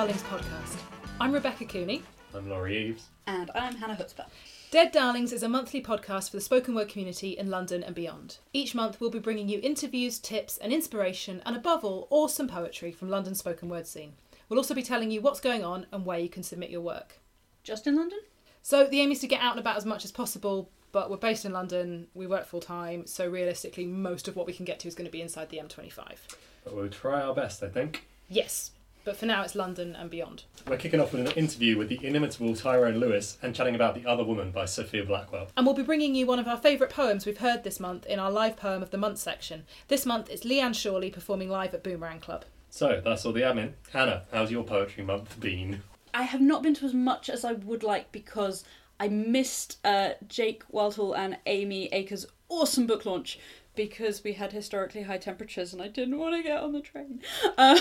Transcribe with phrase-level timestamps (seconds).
[0.00, 0.78] Darlings podcast.
[1.20, 2.02] I'm Rebecca Cooney.
[2.34, 3.08] I'm Laurie Eves.
[3.26, 4.28] And I'm Hannah Chutzpah.
[4.70, 8.38] Dead Darlings is a monthly podcast for the spoken word community in London and beyond.
[8.54, 12.92] Each month we'll be bringing you interviews, tips, and inspiration, and above all, awesome poetry
[12.92, 14.14] from London's spoken word scene.
[14.48, 17.20] We'll also be telling you what's going on and where you can submit your work.
[17.62, 18.20] Just in London?
[18.62, 21.18] So the aim is to get out and about as much as possible, but we're
[21.18, 24.80] based in London, we work full time, so realistically, most of what we can get
[24.80, 26.16] to is going to be inside the M25.
[26.64, 28.06] But we'll try our best, I think.
[28.30, 28.70] Yes,
[29.04, 30.44] but for now it's London and beyond.
[30.68, 34.06] We're kicking off with an interview with the inimitable Tyrone Lewis and chatting about The
[34.06, 35.48] Other Woman by Sophia Blackwell.
[35.56, 38.18] And we'll be bringing you one of our favourite poems we've heard this month in
[38.18, 39.64] our live poem of the month section.
[39.88, 42.44] This month it's Leanne Shawley performing live at Boomerang Club.
[42.68, 43.72] So that's all the admin.
[43.92, 45.82] Hannah, how's your poetry month been?
[46.14, 48.64] I have not been to as much as I would like because
[48.98, 53.38] I missed uh, Jake Wild Hall and Amy Acre's awesome book launch
[53.76, 57.20] because we had historically high temperatures and I didn't want to get on the train.
[57.56, 57.76] Um,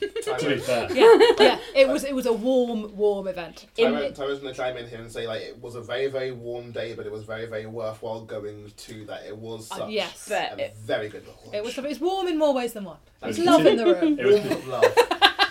[0.00, 1.58] To be fair, Yeah, yeah.
[1.74, 3.66] It was it was a warm, warm event.
[3.76, 6.32] in- Tyrone's going to chime in here and say like it was a very very
[6.32, 9.24] warm day, but it was very very worthwhile going to that.
[9.26, 10.30] It was Uh, such yes.
[10.30, 11.38] A it- very good book.
[11.52, 12.98] It was it was warm in more ways than one.
[13.20, 14.18] Thank It's love in the room.
[14.18, 14.96] it was, warm of love.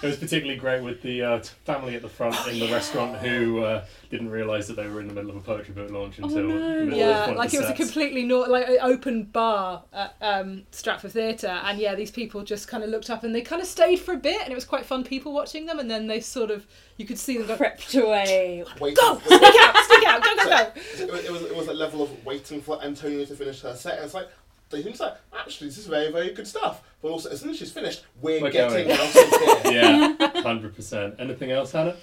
[0.02, 3.64] It was particularly great with the uh, family at the front in the restaurant who
[3.64, 6.38] uh, didn't realise that they were in the middle of a poetry book launch until
[6.40, 6.80] oh, no.
[6.80, 9.24] the middle Yeah, of one like of it the was a completely no, like open
[9.24, 13.34] bar at um, Stratford Theatre, and yeah, these people just kind of looked up and
[13.34, 15.80] they kind of stayed for a bit, and it was quite fun people watching them,
[15.80, 16.66] and then they sort of
[16.98, 18.64] you could see them go, crept away.
[18.80, 20.72] Wait, go, wait- sneak out, sneak out, go, go, go.
[21.04, 23.76] it, was, it was it was a level of waiting for Antonia to finish her
[23.76, 23.96] set.
[23.98, 24.28] And it's like
[24.72, 26.82] they seem like actually this is very very good stuff.
[27.02, 28.92] But also as soon as she's finished, we're, We're getting going.
[28.92, 29.72] out of here.
[30.20, 31.16] Yeah, hundred percent.
[31.20, 31.96] Anything else, Hannah?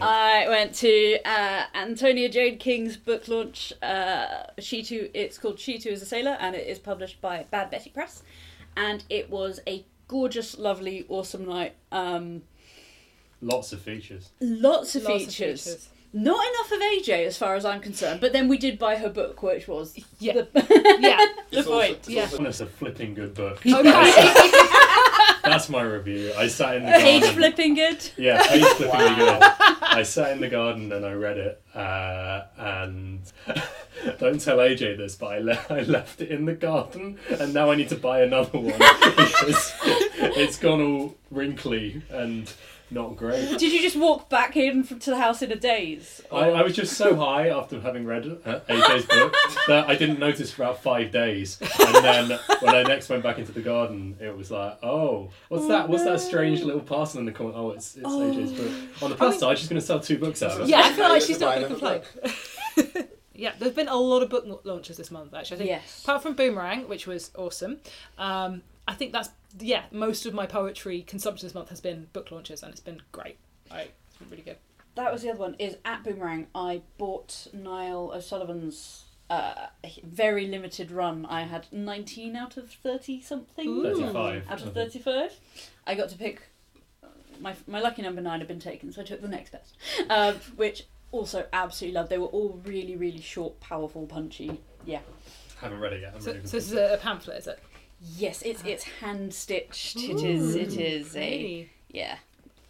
[0.00, 3.72] I went to uh, Antonia Jade King's book launch.
[3.80, 4.26] Uh,
[4.58, 7.70] she too, it's called She Too is a Sailor, and it is published by Bad
[7.70, 8.24] Betty Press.
[8.76, 11.74] And it was a gorgeous, lovely, awesome night.
[11.92, 12.42] Um,
[13.40, 14.30] Lots of features.
[14.40, 15.88] lots of Lots of features.
[16.12, 16.24] Features.
[16.24, 19.08] Not enough of AJ as far as I'm concerned, but then we did buy her
[19.08, 20.32] book, which was Yeah.
[20.34, 20.48] the,
[21.00, 21.16] Yeah,
[21.50, 21.96] the It's also- point.
[21.98, 22.22] it's Yeah.
[22.22, 23.58] also- It's a flipping good book.
[23.66, 24.12] okay.
[25.44, 26.32] That's my review.
[26.36, 27.06] I sat in the garden.
[27.06, 27.36] Page garden.
[27.38, 28.10] flipping good.
[28.16, 29.16] Yeah, page flipping Wow.
[29.16, 29.42] good.
[29.82, 33.20] I sat in the garden and I read it, uh, and
[34.18, 37.70] don't tell AJ this, but I, le- I left it in the garden, and now
[37.70, 39.72] I need to buy another one because
[40.18, 42.52] it's gone all wrinkly and
[42.90, 43.48] not great.
[43.58, 46.22] Did you just walk back in from, to the house in a daze?
[46.32, 49.34] I, I was just so high after having read uh, AJ's book
[49.66, 53.38] that I didn't notice for about five days, and then when I next went back
[53.38, 55.88] into the garden, it was like, oh, what's that?
[55.88, 57.54] What's that strange little parcel in the corner?
[57.56, 59.02] Oh, it's it's AJ's book.
[59.02, 60.68] On the plus side, she's going to sell two books out of it.
[60.68, 63.08] Yeah, I feel like she's not going to another complain.
[63.34, 65.56] yeah, there's been a lot of book launches this month, actually.
[65.56, 66.02] I think Yes.
[66.02, 67.78] apart from Boomerang, which was awesome,
[68.18, 69.28] um, I think that's
[69.60, 69.84] yeah.
[69.92, 73.36] Most of my poetry consumption this month has been book launches, and it's been great.
[73.70, 74.56] I, it's been really good.
[74.94, 75.54] That was the other one.
[75.58, 79.66] Is at Boomerang, I bought Niall O'Sullivan's uh,
[80.02, 81.26] very limited run.
[81.26, 83.68] I had 19 out of 30 something.
[83.68, 83.82] Ooh.
[83.82, 84.50] 35.
[84.50, 85.32] Out of 35.
[85.86, 86.40] I got to pick.
[87.40, 89.76] My, my lucky number nine had been taken, so I took the next best.
[90.10, 92.10] Um, which also absolutely loved.
[92.10, 94.60] They were all really, really short, powerful, punchy.
[94.84, 95.00] Yeah.
[95.60, 96.14] Haven't read it yet.
[96.14, 97.58] I'm So, ready so this is a, a pamphlet, is it?
[98.00, 99.96] Yes, it's it's hand stitched.
[99.98, 100.54] It is.
[100.54, 102.16] It is a yeah.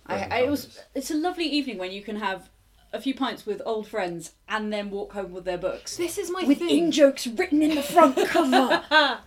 [0.07, 0.79] I, I it was.
[0.95, 2.49] It's a lovely evening when you can have
[2.93, 6.31] a few pints with old friends and then walk home with their books This is
[6.31, 6.85] my with thing.
[6.85, 8.83] in jokes written in the front cover.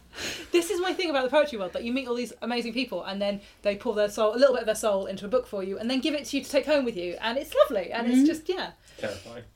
[0.52, 3.04] this is my thing about the poetry world that you meet all these amazing people
[3.04, 5.46] and then they pour their soul a little bit of their soul into a book
[5.46, 7.54] for you and then give it to you to take home with you and it's
[7.54, 8.26] lovely and it's mm-hmm.
[8.26, 9.44] just yeah Terrifying.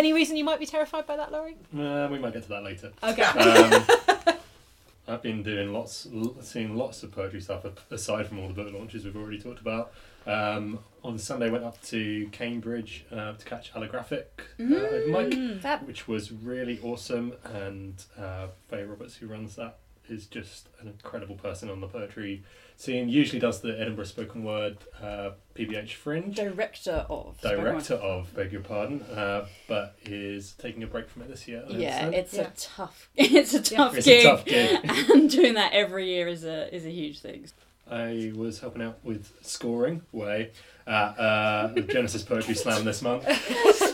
[0.00, 2.62] any reason you might be terrified by that laurie Uh, we might get to that
[2.70, 2.88] later.
[3.10, 4.36] okay Um,
[5.08, 6.06] I've been doing lots,
[6.40, 9.92] seeing lots of poetry stuff aside from all the book launches we've already talked about.
[10.24, 14.26] Um, on Sunday, went up to Cambridge uh, to catch Allographic
[14.60, 15.10] uh, open
[15.54, 15.84] mic, Fab.
[15.88, 17.32] which was really awesome.
[17.44, 19.78] And uh, Faye Roberts, who runs that,
[20.10, 22.42] is just an incredible person on the poetry
[22.76, 23.08] scene.
[23.08, 26.34] Usually does the Edinburgh Spoken Word uh, PBH Fringe.
[26.34, 27.40] Director of.
[27.40, 31.62] Director of, beg your pardon, uh, but is taking a break from it this year.
[31.68, 32.42] I Yeah, it's Yeah.
[32.42, 33.08] a tough.
[33.16, 34.22] It's a tough It's a gig.
[34.24, 34.78] tough gig.
[35.10, 37.46] and doing that every year is a is a huge thing.
[37.90, 40.52] I was helping out with scoring way
[40.86, 43.24] at uh, the Genesis Poetry Slam this month.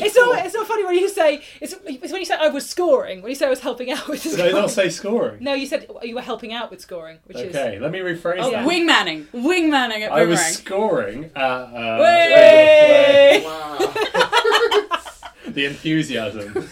[0.00, 2.20] What the yeah what it's not it's not funny when you say it's, it's when
[2.20, 4.50] you say i was scoring when you say i was helping out with Did I
[4.50, 5.38] not say scoring?
[5.42, 8.38] no you said you were helping out with scoring which is Okay, let me rephrase
[8.40, 8.66] Oh, that.
[8.66, 13.42] wingmanning, wingmanning at I was scoring at uh, Way!
[13.44, 13.78] Wow.
[15.48, 16.68] the enthusiasm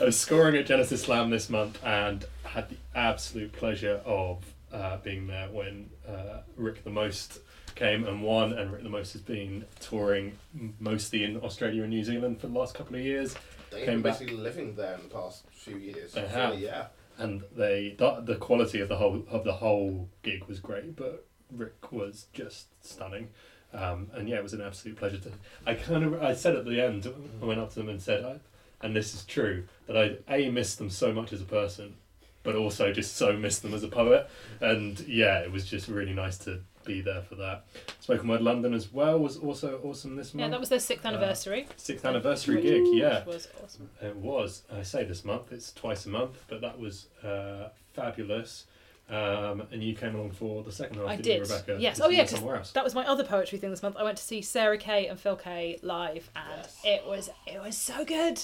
[0.00, 5.26] of scoring at Genesis Slam this month and had the absolute pleasure of uh, being
[5.26, 7.38] there when uh, Rik the Most
[7.74, 10.38] came and won, and Rik the Most has been touring
[10.80, 13.34] mostly in Australia and New Zealand for the last couple of years.
[13.70, 14.18] They've Came been back.
[14.18, 16.12] basically living there in the past few years.
[16.12, 16.58] They have.
[16.58, 16.86] Yeah.
[17.18, 21.26] and they the, the quality of the whole of the whole gig was great, but
[21.50, 23.28] Rik was just stunning.
[23.74, 25.30] Um, and yeah, it was an absolute pleasure to.
[25.66, 27.06] I kind of I said at the end,
[27.40, 28.40] I went up to them and said, I,
[28.84, 31.94] and this is true, that I a missed them so much as a person,
[32.42, 34.28] but also just so missed them as a poet.
[34.60, 37.64] And yeah, it was just really nice to be there for that.
[38.00, 40.40] Spoken Word London as well was also awesome this month.
[40.42, 41.66] Yeah, that was their sixth Uh, anniversary.
[41.76, 42.82] sixth anniversary gig.
[42.92, 43.90] Yeah, Which was awesome.
[44.00, 44.62] it was.
[44.72, 45.52] I say this month.
[45.52, 48.66] It's twice a month, but that was uh, fabulous.
[49.10, 51.08] Um, and you came along for the second half.
[51.08, 51.54] I didn't you.
[51.54, 51.76] Rebecca?
[51.78, 52.00] Yes.
[52.00, 52.70] Oh, yeah, were 'cause Somewhere else.
[52.72, 53.96] That was my other poetry thing this month.
[53.96, 56.80] I went to see Sarah Kay and Phil Kaye live, and Yes.
[56.84, 58.40] it was it was so good.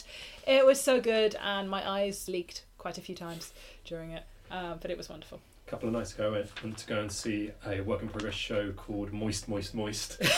[0.47, 3.53] It was so good, and my eyes leaked quite a few times
[3.85, 4.25] during it.
[4.51, 5.41] Um, but it was wonderful.
[5.69, 8.09] A couple of nights ago, I went, went to go and see a work in
[8.09, 10.17] progress show called Moist, Moist, Moist.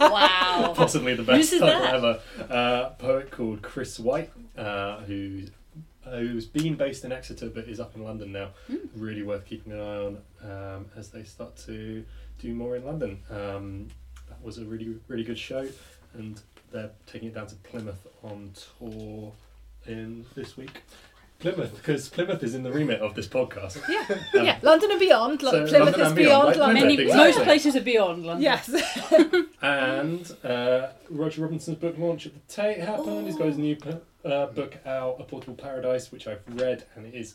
[0.00, 0.72] Wow.
[0.76, 1.94] Possibly the best title that?
[1.94, 2.20] ever.
[2.50, 5.42] Uh, poet called Chris White, uh, who
[6.04, 8.50] who's been based in Exeter but is up in London now.
[8.68, 8.76] Hmm.
[8.94, 12.04] Really worth keeping an eye on um, as they start to
[12.38, 13.20] do more in London.
[13.30, 13.88] Um,
[14.28, 15.66] that was a really really good show,
[16.14, 16.40] and
[16.70, 19.32] they're taking it down to Plymouth on tour
[19.86, 20.82] in this week.
[21.38, 23.78] Plymouth, because Plymouth is in the remit of this podcast.
[23.88, 24.04] Yeah,
[24.40, 24.58] Um, yeah.
[24.62, 25.42] London and beyond.
[25.42, 26.82] Lo- so Plymouth London is beyond, beyond like London.
[26.82, 27.24] Many, exactly.
[27.26, 28.42] most places are beyond London.
[28.42, 28.70] Yes.
[29.62, 33.26] And uh, Roger Robinson's book launch at the Tate happened.
[33.26, 33.76] He's got his new
[34.24, 37.34] uh, book out, A Portable Paradise, which I've read, and it is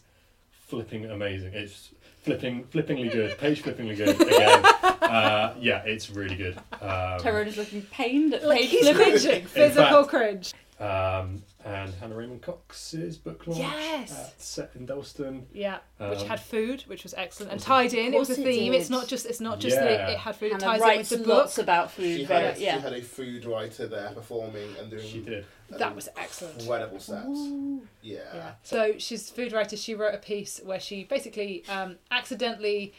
[0.51, 1.54] flipping amazing.
[1.54, 1.89] It's
[2.24, 3.38] flipping, flippingly good.
[3.38, 4.63] Page flippingly good again.
[5.01, 6.57] Uh, yeah, it's really good.
[6.80, 9.45] Um, Tyrone is looking pained at like page he's flipping.
[9.47, 10.54] Physical fact- cringe.
[10.80, 14.11] um, and Hannah Raymond Cox's book launch Yes.
[14.17, 15.47] at set in Dalston.
[15.53, 18.13] Yeah, which Um, had food, which was excellent and tied in.
[18.13, 18.73] It was a Course it theme.
[18.73, 19.25] It's not just.
[19.25, 20.07] It's not just that Yeah.
[20.09, 20.51] it, it had food.
[20.53, 21.27] It Hannah ties in with the book.
[21.27, 22.17] lots about food.
[22.17, 22.75] She had, yeah.
[22.75, 25.45] she had a food writer there performing and doing She did.
[25.69, 26.59] That was excellent.
[26.61, 27.39] incredible sets.
[28.01, 28.19] Yeah.
[28.33, 28.51] Yeah.
[28.63, 29.77] So she's a food writer.
[29.77, 32.93] She wrote a piece where she basically um, accidentally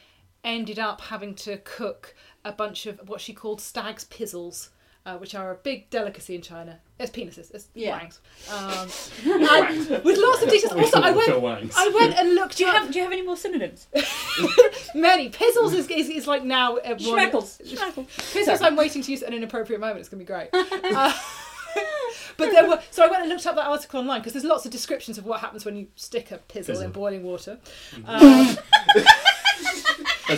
[0.44, 2.14] ended up having to cook
[2.44, 4.70] a bunch of what she called stag's pizzles,
[5.04, 6.78] uh, which are a big delicacy in China.
[6.98, 7.50] It's penises.
[7.52, 7.98] It's Yeah.
[7.98, 8.20] wangs.
[8.52, 8.88] Um,
[9.50, 10.72] and with lots of details.
[10.72, 11.72] Also, I went.
[11.76, 12.58] I went and looked.
[12.58, 13.88] Do you up have Do you have any more synonyms?
[14.94, 15.74] many pizzles?
[15.74, 17.60] Is, is, is like now uh, one- Schmeckles.
[17.66, 18.06] Schmeckles.
[18.32, 18.62] Pizzles.
[18.62, 20.00] I'm waiting to use at an inappropriate moment.
[20.00, 20.48] It's gonna be great.
[20.52, 21.12] Uh,
[22.36, 24.64] but there were so I went and looked up that article online because there's lots
[24.66, 26.84] of descriptions of what happens when you stick a pizzle, Pizzle.
[26.84, 27.58] in boiling water.
[27.94, 28.08] Mm-hmm.
[28.08, 28.56] Um,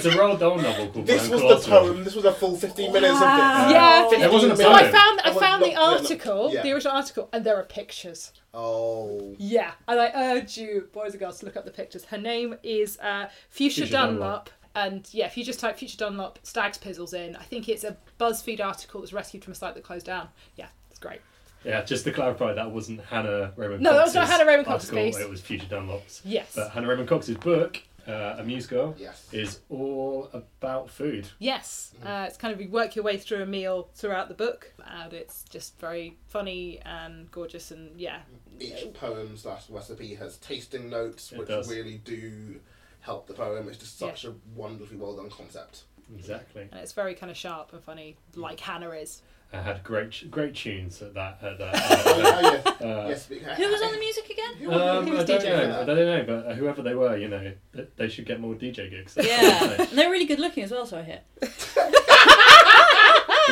[0.03, 1.95] There's a Roald Dahl novel called This Blind was the Colosseum.
[1.95, 2.05] poem.
[2.05, 3.63] This was a full 15 minutes Wow.
[3.63, 3.73] of this.
[3.75, 4.03] Yeah.
[4.09, 4.75] 15 It wasn't a So poem.
[4.75, 6.63] I found I found no, the yeah, article, Yeah.
[6.63, 8.33] the original article, and there are pictures.
[8.53, 9.35] Oh.
[9.39, 12.05] Yeah, and I urge you, boys and girls, to look up the pictures.
[12.07, 14.19] Her name is uh, Fuchsia, Fuchsia Dunlop.
[14.21, 14.51] Dunlop.
[14.77, 17.97] And yeah, if you just type Fuchsia Dunlop Stags Pizzles in, I think it's a
[18.21, 20.29] BuzzFeed article that was rescued from a site that closed down.
[20.57, 21.21] Yeah, it's great.
[21.65, 24.67] Yeah, just to clarify, that wasn't Hannah Raymond No, that was not Cox's Hannah Raymond
[24.67, 25.19] Cox's article, piece.
[25.25, 26.21] It was Fuchsia Dunlop's.
[26.25, 26.53] Yes.
[26.57, 29.29] But Hannah Raymond Cox's book, uh, A Muse Girl, Yes.
[29.33, 31.29] is all about food.
[31.39, 34.73] Yes, uh, it's kind of you work your way through a meal throughout the book,
[34.87, 38.21] and it's just very funny and gorgeous, and yeah,
[38.61, 42.61] Each poem slash recipe has tasting notes, which really do
[43.01, 43.69] help the poem.
[43.69, 45.85] It's just such a wonderfully well done concept.
[46.15, 46.69] Exactly.
[46.71, 49.23] and it's very kind of sharp and funny, like Hannah is.
[49.55, 51.39] I had great great tunes at that.
[51.43, 52.87] At oh, that yeah, yeah.
[52.87, 54.55] uh, yes, Who was on the music again?
[54.55, 55.81] Who Um, Who I don't DJing know.
[55.81, 58.55] I don't know, but uh, whoever they were, you know, th- they should get more
[58.55, 59.17] DJ gigs.
[59.21, 60.87] Yeah, and they're really good looking as well.
[60.87, 61.21] So I hear.
[61.43, 61.49] you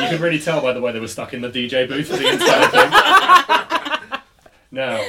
[0.09, 2.29] can really tell by the way they were stuck in the DJ booth for the
[2.29, 2.67] entire
[4.09, 4.19] thing.
[4.71, 5.03] now,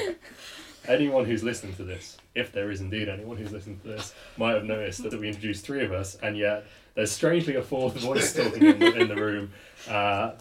[0.86, 4.52] anyone who's listening to this, if there is indeed anyone who's listening to this, might
[4.52, 8.32] have noticed that we introduced three of us, and yet there's strangely a fourth voice
[8.32, 9.50] talking in the, in the room.
[9.88, 10.32] Uh,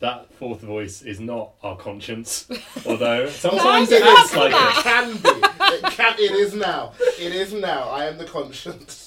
[0.00, 2.46] that fourth voice is not our conscience,
[2.86, 4.78] although sometimes it is it that is come like back?
[4.78, 4.82] it.
[4.82, 5.76] can be.
[5.76, 6.14] It can.
[6.18, 6.92] It is now.
[7.18, 7.88] It is now.
[7.88, 9.05] I am the conscience.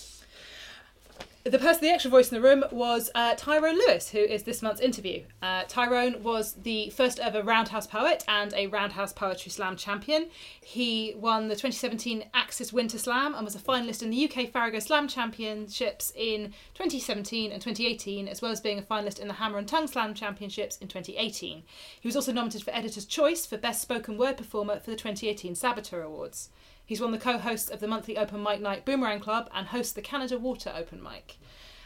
[1.46, 4.62] The person, the extra voice in the room was uh, Tyrone Lewis, who is this
[4.62, 5.24] month's interview.
[5.42, 10.28] Uh, Tyrone was the first ever Roundhouse poet and a Roundhouse Poetry Slam champion.
[10.60, 14.80] He won the 2017 Axis Winter Slam and was a finalist in the UK Farrago
[14.80, 19.60] Slam Championships in 2017 and 2018, as well as being a finalist in the Hammer
[19.60, 21.64] and Tongue Slam Championships in 2018.
[22.02, 25.56] He was also nominated for Editor's Choice for Best Spoken Word Performer for the 2018
[25.56, 26.50] Saboteur Awards.
[26.90, 29.94] He's one of the co-hosts of the monthly open mic night Boomerang Club and hosts
[29.94, 31.38] the Canada Water Open Mic.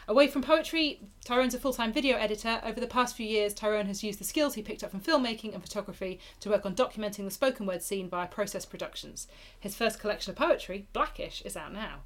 [0.08, 2.62] Away from poetry, Tyrone's a full time video editor.
[2.64, 5.52] Over the past few years, Tyrone has used the skills he picked up from filmmaking
[5.52, 9.28] and photography to work on documenting the spoken word scene via Process Productions.
[9.60, 12.04] His first collection of poetry, Blackish, is out now.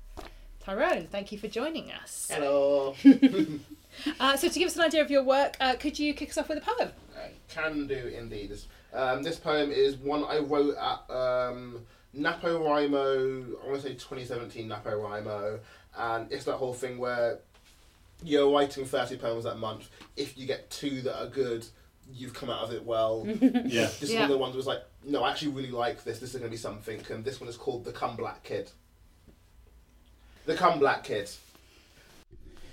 [0.58, 2.28] Tyrone, thank you for joining us.
[2.34, 2.96] Hello.
[4.20, 6.38] Uh, so, to give us an idea of your work, uh, could you kick us
[6.38, 6.90] off with a poem?
[7.16, 8.50] I can do indeed.
[8.50, 11.84] This, um, this poem is one I wrote at um,
[12.16, 15.58] NaPoWriMo, I want to say 2017 Napo NaPoWriMo,
[15.98, 17.38] and it's that whole thing where
[18.22, 19.88] you're writing 30 poems that month.
[20.16, 21.66] If you get two that are good,
[22.12, 23.24] you've come out of it well.
[23.26, 23.86] Yeah.
[23.86, 24.20] This is Yeah.
[24.20, 26.18] one of the ones that was like, no, I actually really like this.
[26.18, 27.00] This is going to be something.
[27.10, 28.70] And this one is called The Come Black Kid.
[30.46, 31.30] The Come Black Kid.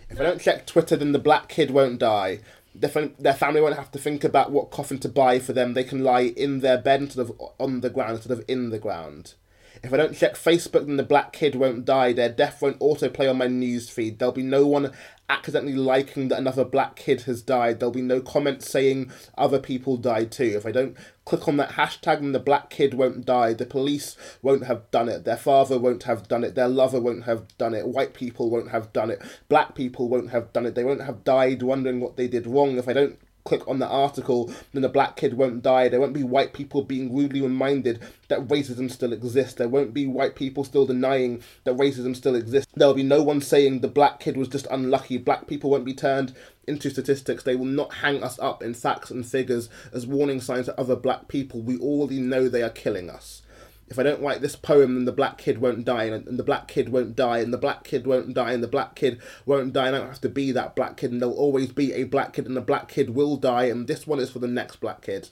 [0.09, 2.39] If I don't check Twitter, then the black kid won't die.
[2.77, 5.73] Their, their family won't have to think about what coffin to buy for them.
[5.73, 8.79] They can lie in their bed instead of on the ground instead of in the
[8.79, 9.35] ground.
[9.85, 12.11] If I don't check Facebook, then the black kid won't die.
[12.11, 14.17] Their death won't autoplay on my news feed.
[14.17, 14.91] There'll be no one
[15.29, 17.79] accidentally liking that another black kid has died.
[17.79, 20.53] There'll be no comments saying other people died too.
[20.55, 23.53] If I don't click on that hashtag, then the black kid won't die.
[23.53, 25.23] The police won't have done it.
[25.23, 26.55] Their father won't have done it.
[26.55, 27.87] Their lover won't have done it.
[27.87, 29.21] White people won't have done it.
[29.49, 30.73] Black people won't have done it.
[30.73, 32.79] They won't have died wondering what they did wrong.
[32.79, 35.87] If I don't click on the article, then the black kid won't die.
[35.87, 39.53] There won't be white people being rudely reminded that racism still exists.
[39.53, 42.71] There won't be white people still denying that racism still exists.
[42.75, 45.17] There will be no one saying the black kid was just unlucky.
[45.17, 46.33] Black people won't be turned
[46.67, 47.43] into statistics.
[47.43, 50.95] They will not hang us up in sacks and figures as warning signs to other
[50.95, 51.61] black people.
[51.61, 53.43] We already know they are killing us.
[53.87, 56.43] If I don't write this poem, then the black kid won't die, and, and the
[56.43, 59.73] black kid won't die, and the black kid won't die, and the black kid won't
[59.73, 62.05] die, and I don't have to be that black kid, and there'll always be a
[62.05, 64.77] black kid, and the black kid will die, and this one is for the next
[64.77, 65.29] black kid.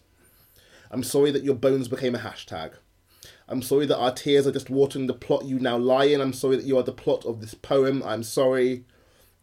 [0.91, 2.73] I'm sorry that your bones became a hashtag.
[3.47, 6.21] I'm sorry that our tears are just watering the plot you now lie in.
[6.21, 8.03] I'm sorry that you are the plot of this poem.
[8.05, 8.85] I'm sorry.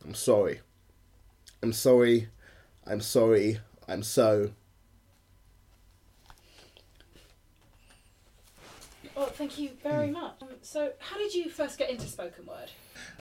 [0.04, 0.60] I'm sorry.
[1.62, 2.28] I'm sorry.
[2.86, 3.58] I'm sorry.
[3.88, 4.52] I'm so.
[9.20, 10.36] Well, thank you very much.
[10.40, 12.70] Um, so, how did you first get into spoken word?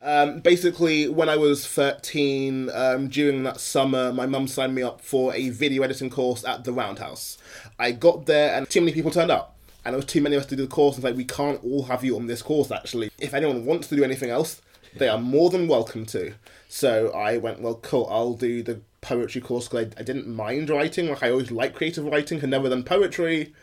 [0.02, 5.02] Um, basically, when I was 13, um, during that summer, my mum signed me up
[5.02, 7.38] for a video editing course at the Roundhouse.
[7.78, 9.58] I got there and too many people turned up.
[9.84, 10.96] And there was too many of us to do the course.
[10.96, 13.12] And it's like, we can't all have you on this course, actually.
[13.20, 14.62] If anyone wants to do anything else,
[14.96, 16.34] they are more than welcome to.
[16.70, 20.70] So I went, well, cool, I'll do the poetry course because I, I didn't mind
[20.70, 21.10] writing.
[21.10, 23.54] Like, I always liked creative writing, had never done poetry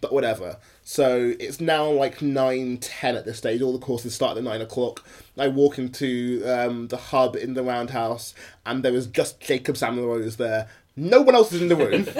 [0.00, 0.56] but whatever.
[0.84, 3.62] So it's now like nine ten at this stage.
[3.62, 5.04] All the courses start at nine o'clock.
[5.38, 8.34] I walk into um, the hub in the roundhouse,
[8.66, 10.68] and there was just Jacob Sam LaRose there.
[10.96, 11.92] No one else is in the room,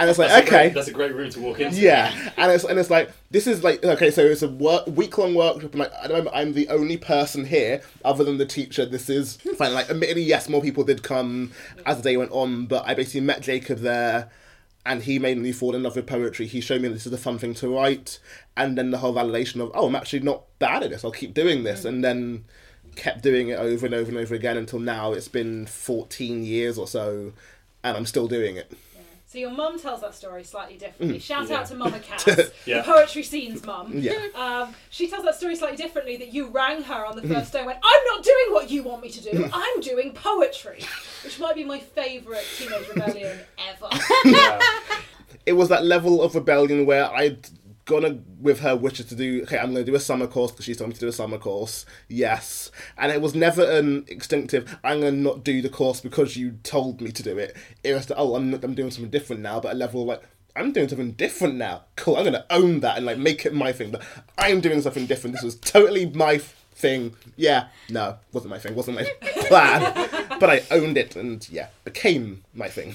[0.00, 0.48] and it's like That's a okay.
[0.48, 1.76] great- that's a great room to walk into.
[1.78, 5.16] Yeah, and it's and it's like this is like okay, so it's a work week
[5.18, 8.46] long workshop, and like I don't know, I'm the only person here other than the
[8.46, 8.86] teacher.
[8.86, 9.74] This is fine.
[9.74, 11.52] Like admittedly, yes, more people did come
[11.84, 14.30] as the day went on, but I basically met Jacob there,
[14.84, 16.46] and he made me fall in love with poetry.
[16.46, 18.18] He showed me this is a fun thing to write,
[18.56, 21.04] and then the whole validation of oh, I'm actually not bad at this.
[21.04, 22.44] I'll keep doing this, and then
[22.96, 25.12] kept doing it over and over and over again until now.
[25.12, 27.32] It's been 14 years or so,
[27.84, 28.72] and I'm still doing it.
[29.30, 31.18] So, your mum tells that story slightly differently.
[31.18, 31.60] Mm, Shout Yeah.
[31.60, 32.26] out to Mama Cass,
[32.66, 32.78] Yeah.
[32.78, 33.92] the poetry scene's mum.
[34.00, 34.16] Yeah.
[34.34, 37.34] Um, she tells that story slightly differently that you rang her on the mm-hmm.
[37.34, 39.50] first day and went, I'm not doing what you want me to do, mm-hmm.
[39.54, 40.80] I'm doing poetry,
[41.22, 43.88] which might be my favourite teenage rebellion ever.
[44.24, 44.58] Yeah.
[45.46, 47.48] it was that level of rebellion where I'd
[47.84, 50.74] gone with her wishes to do okay i'm to do a summer course because she
[50.74, 51.86] told me to do a summer course.
[52.08, 52.70] Yes.
[52.96, 57.00] And it was never an instinctive i'm to not do the course because you told
[57.00, 57.56] me to do it.
[57.82, 60.22] It was the, oh I'm, I'm doing something different now but a level like
[60.56, 61.84] i'm doing something different now.
[61.96, 64.02] Cool i'm to own that and like make it my thing but
[64.38, 65.34] i'm doing something different.
[65.34, 67.14] This was totally my thing.
[67.36, 69.04] Yeah no wasn't my thing wasn't my
[69.48, 72.94] plan but i owned it and yeah became my thing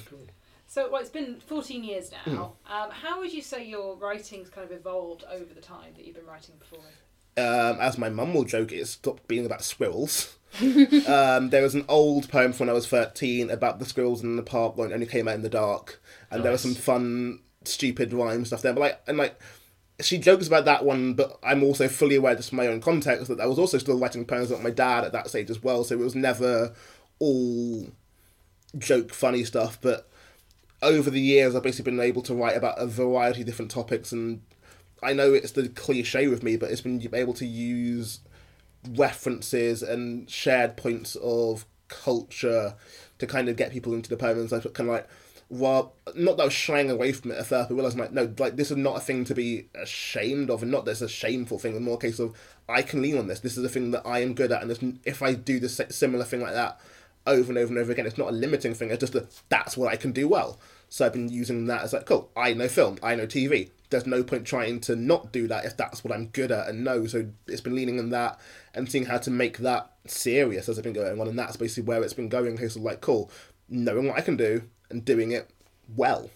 [0.76, 2.56] So, well, it's been 14 years now.
[2.70, 6.18] Um, how would you say your writing's kind of evolved over the time that you've
[6.18, 6.84] been writing before?
[7.38, 10.36] um, as my mum will joke, it stopped being about squirrels.
[10.62, 14.36] um, there was an old poem from when I was 13 about the squirrels in
[14.36, 16.02] the park when it only came out in the dark.
[16.30, 18.74] And there was some fun, stupid rhyme stuff there.
[18.74, 19.40] But like, and like,
[20.02, 23.30] she jokes about that one, but I'm also fully aware, just from my own context,
[23.30, 25.86] that I was also still writing poems about my dad at that stage as well.
[25.86, 26.74] So it was never
[27.20, 27.88] all
[28.78, 29.80] joke, funny stuff.
[29.80, 30.10] But
[30.82, 34.12] over the years, I've basically been able to write about a variety of different topics
[34.12, 34.42] and
[35.04, 38.22] I know it's the cliche with me, but it's been able to use
[38.88, 42.76] references and shared points of culture
[43.20, 44.52] to kind of get people into the poems.
[44.52, 45.08] I kind of like,
[45.50, 48.34] well, not that I was shying away from it at first, but realizing like, no,
[48.40, 51.10] like this is not a thing to be ashamed of, and not that it's a
[51.10, 51.74] shameful thing.
[51.74, 52.36] But more a case of
[52.68, 53.42] I can lean on this.
[53.42, 56.24] This is a thing that I am good at, and if I do this similar
[56.26, 56.80] thing like that,
[57.28, 58.06] over and over and over again.
[58.06, 58.90] It's not a limiting thing.
[58.90, 60.60] It's just that that's what I can do well.
[60.90, 62.30] So I've been using that as like, cool.
[62.36, 62.98] I know film.
[63.02, 63.70] I know TV.
[63.90, 66.84] There's no point trying to not do that if that's what I'm good at and
[66.84, 67.06] know.
[67.06, 68.40] So it's been leaning on that
[68.74, 71.84] and seeing how to make that serious as I've been going on, and that's basically
[71.84, 72.62] where it's been going.
[72.62, 73.32] Of like, cool,
[73.70, 75.50] knowing what I can do and doing it
[75.96, 76.30] well.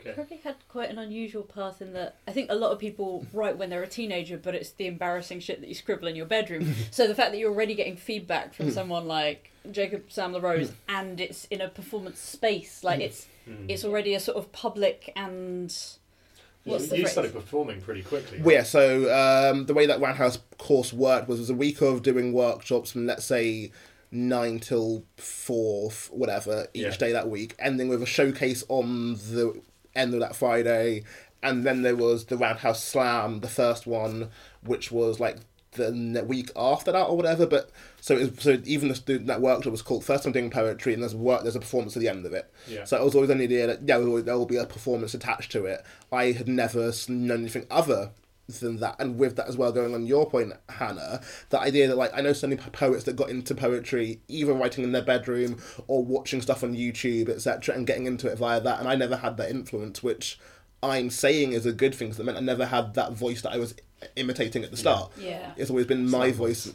[0.00, 0.12] Okay.
[0.12, 3.58] Probably had quite an unusual path in that I think a lot of people write
[3.58, 6.74] when they're a teenager, but it's the embarrassing shit that you scribble in your bedroom.
[6.90, 8.72] so the fact that you're already getting feedback from hmm.
[8.72, 10.74] someone like Jacob Sam LaRose hmm.
[10.88, 13.02] and it's in a performance space, like hmm.
[13.02, 13.26] it's
[13.66, 15.74] it's already a sort of public and
[16.64, 18.40] what's you the you started performing pretty quickly.
[18.40, 21.80] Well, yeah, so um, the way that Roundhouse course worked was it was a week
[21.80, 23.72] of doing workshops from let's say
[24.10, 26.96] nine till four, whatever, each Yeah.
[26.96, 29.60] day that week, ending with a showcase on the
[29.98, 31.04] end of that Friday,
[31.42, 34.30] and then there was the Roundhouse Slam, the first one,
[34.62, 35.36] which was like
[35.72, 37.46] the week after that or whatever.
[37.46, 40.94] But so it was, so even the, that workshop was called first I'm doing poetry,
[40.94, 42.52] and there's work, there's a performance at the end of it.
[42.66, 42.84] Yeah.
[42.84, 45.66] So it was always an idea that yeah, there will, be a performance attached to
[45.66, 45.84] it.
[46.12, 48.10] I had never known anything other
[48.48, 51.96] than that, and with that as well, going on your point, Hannah, the idea that
[51.96, 55.60] like I know so many poets that got into poetry either writing in their bedroom
[55.86, 59.16] or watching stuff on YouTube, etc., and getting into it via that, and I never
[59.16, 60.38] had that influence, which
[60.82, 63.52] I'm saying is a good thing because it meant I never had that voice that
[63.52, 63.74] I was
[64.16, 65.10] imitating at the start.
[65.18, 65.50] Yeah.
[65.56, 66.72] It's always been my voice.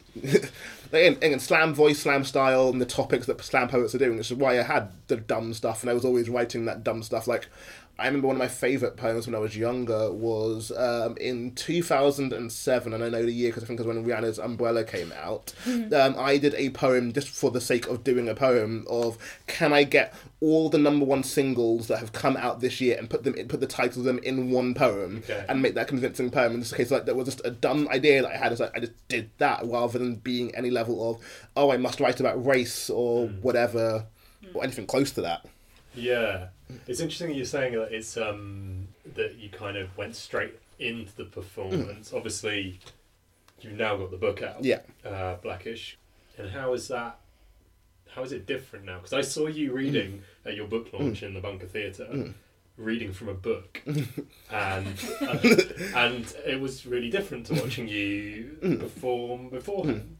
[0.92, 4.30] again, again, slam voice, slam style, and the topics that slam poets are doing, which
[4.30, 7.26] is why I had the dumb stuff, and I was always writing that dumb stuff.
[7.26, 7.48] Like,
[7.98, 12.92] I remember one of my favourite poems when I was younger was um, in 2007,
[12.92, 15.52] and I know the year because I think it was when Rihanna's Umbrella came out.
[15.66, 19.72] Um, I did a poem just for the sake of doing a poem of can
[19.72, 23.22] I get all the number one singles that have come out this year and put
[23.24, 25.44] them put the titles of them in one poem Okay.
[25.48, 26.52] and make that convincing poem.
[26.54, 28.52] In this case, like that was just a dumb idea that I had.
[28.52, 31.20] It's like I just did that rather than being any level of
[31.56, 34.06] oh I must write about race or whatever
[34.52, 35.46] or anything close to that.
[35.94, 36.48] Yeah,
[36.86, 41.14] it's interesting that you're saying that it's um that you kind of went straight into
[41.16, 42.12] the performance.
[42.12, 42.80] Obviously,
[43.60, 44.64] you've now got the book out.
[44.64, 44.80] Yeah.
[45.04, 45.98] Uh, Blackish,
[46.38, 47.18] and how is that?
[48.14, 48.98] How is it different now?
[48.98, 52.32] Because I saw you reading at your book launch in the Bunker Theatre.
[52.76, 55.38] Reading from a book, and uh,
[55.94, 60.16] and it was really different to watching you perform beforehand.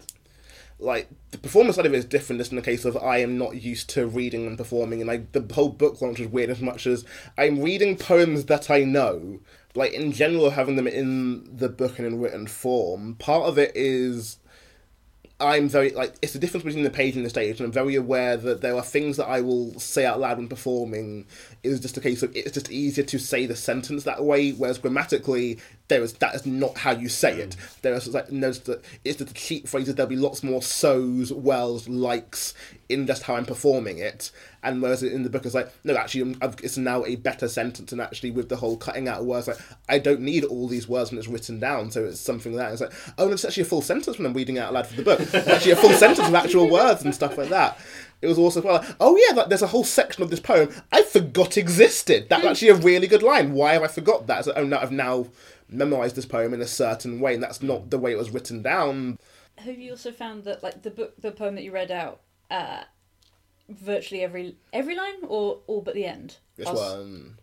[0.78, 3.38] Like the performance side of it is different just in the case of I am
[3.38, 6.60] not used to reading and performing and like the whole book launch is weird as
[6.60, 7.04] much as
[7.38, 9.40] I'm reading poems that I know.
[9.76, 13.72] Like in general having them in the book and in written form, part of it
[13.74, 14.38] is
[15.40, 17.96] I'm very like it's the difference between the page and the stage, and I'm very
[17.96, 21.26] aware that there are things that I will say out loud when performing.
[21.64, 24.78] Is just a case of it's just easier to say the sentence that way, whereas
[24.78, 25.58] grammatically
[25.88, 27.50] there is that is not how you say it.
[27.50, 27.80] Mm.
[27.82, 29.94] There is like no, it's the it's the cheap phrases.
[29.94, 32.54] There'll be lots more so's, wells, likes
[32.88, 34.30] in just how I'm performing it,
[34.62, 37.92] and whereas in the book it's like no, actually I've, it's now a better sentence,
[37.92, 41.10] and actually with the whole cutting out words, like I don't need all these words
[41.10, 42.72] when it's written down, so it's something like that.
[42.72, 44.96] It's like oh, no, it's actually a full sentence when I'm reading out loud for
[44.96, 45.20] the book.
[45.20, 47.78] It's actually a full sentence of actual words and stuff like that.
[48.22, 50.70] It was also well, like, oh yeah, like, there's a whole section of this poem
[50.90, 52.28] I forgot existed.
[52.30, 52.50] That's mm.
[52.50, 53.52] actually a really good line.
[53.52, 54.46] Why have I forgot that?
[54.46, 55.26] Like, oh no, I've now
[55.68, 58.62] memorized this poem in a certain way, and that's not the way it was written
[58.62, 59.18] down.
[59.58, 62.84] Have you also found that like the book, the poem that you read out, uh,
[63.68, 66.36] virtually every every line or all but the end?
[66.56, 67.36] This Us- one,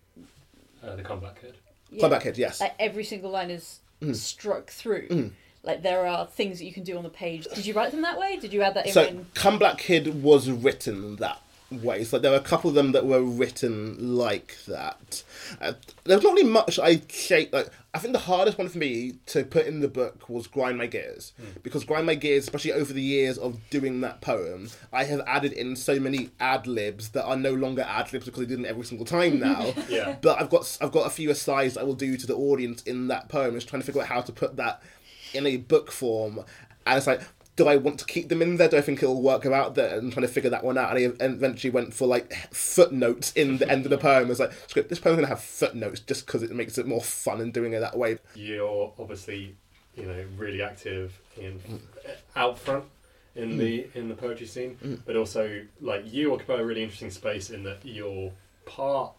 [0.83, 1.55] Uh, the comeback kid.
[1.91, 2.01] yeah.
[2.01, 2.59] Comeback Kid, yes.
[2.61, 4.15] Like every single line is Mm.
[4.15, 5.31] struck through.
[5.63, 7.45] Like there are things that you can do on the page.
[7.53, 8.37] Did you write them that way?
[8.37, 8.93] Did you add that in?
[8.93, 9.27] So, when...
[9.35, 11.39] Come Black Kid was written that
[11.71, 12.05] way.
[12.05, 15.23] Like there were a couple of them that were written like that.
[15.59, 17.49] Uh, there's not really much I say.
[17.51, 20.77] Like I think the hardest one for me to put in the book was Grind
[20.77, 25.03] My Gears because Grind My Gears, especially over the years of doing that poem, I
[25.05, 28.45] have added in so many ad libs that are no longer ad libs because I
[28.45, 29.73] did them every single time now.
[29.89, 30.15] Yeah.
[30.21, 33.07] But I've got I've got a few asides I will do to the audience in
[33.07, 34.81] that poem, just trying to figure out how to put that
[35.33, 36.39] in a book form.
[36.85, 37.21] And it's like,
[37.55, 38.69] do I want to keep them in there?
[38.69, 39.97] Do I think it'll work out there?
[39.97, 40.95] And trying to figure that one out.
[40.95, 44.31] And I eventually went for like footnotes in the end of the poem.
[44.31, 47.41] It's like, script, this poem's gonna have footnotes just because it makes it more fun
[47.41, 48.17] in doing it that way.
[48.35, 49.55] You're obviously,
[49.95, 51.59] you know, really active in
[52.35, 52.85] out front
[53.35, 53.95] in the mm.
[53.95, 54.99] in the poetry scene, mm.
[55.05, 58.31] but also like you occupy a really interesting space in that you're
[58.65, 59.13] part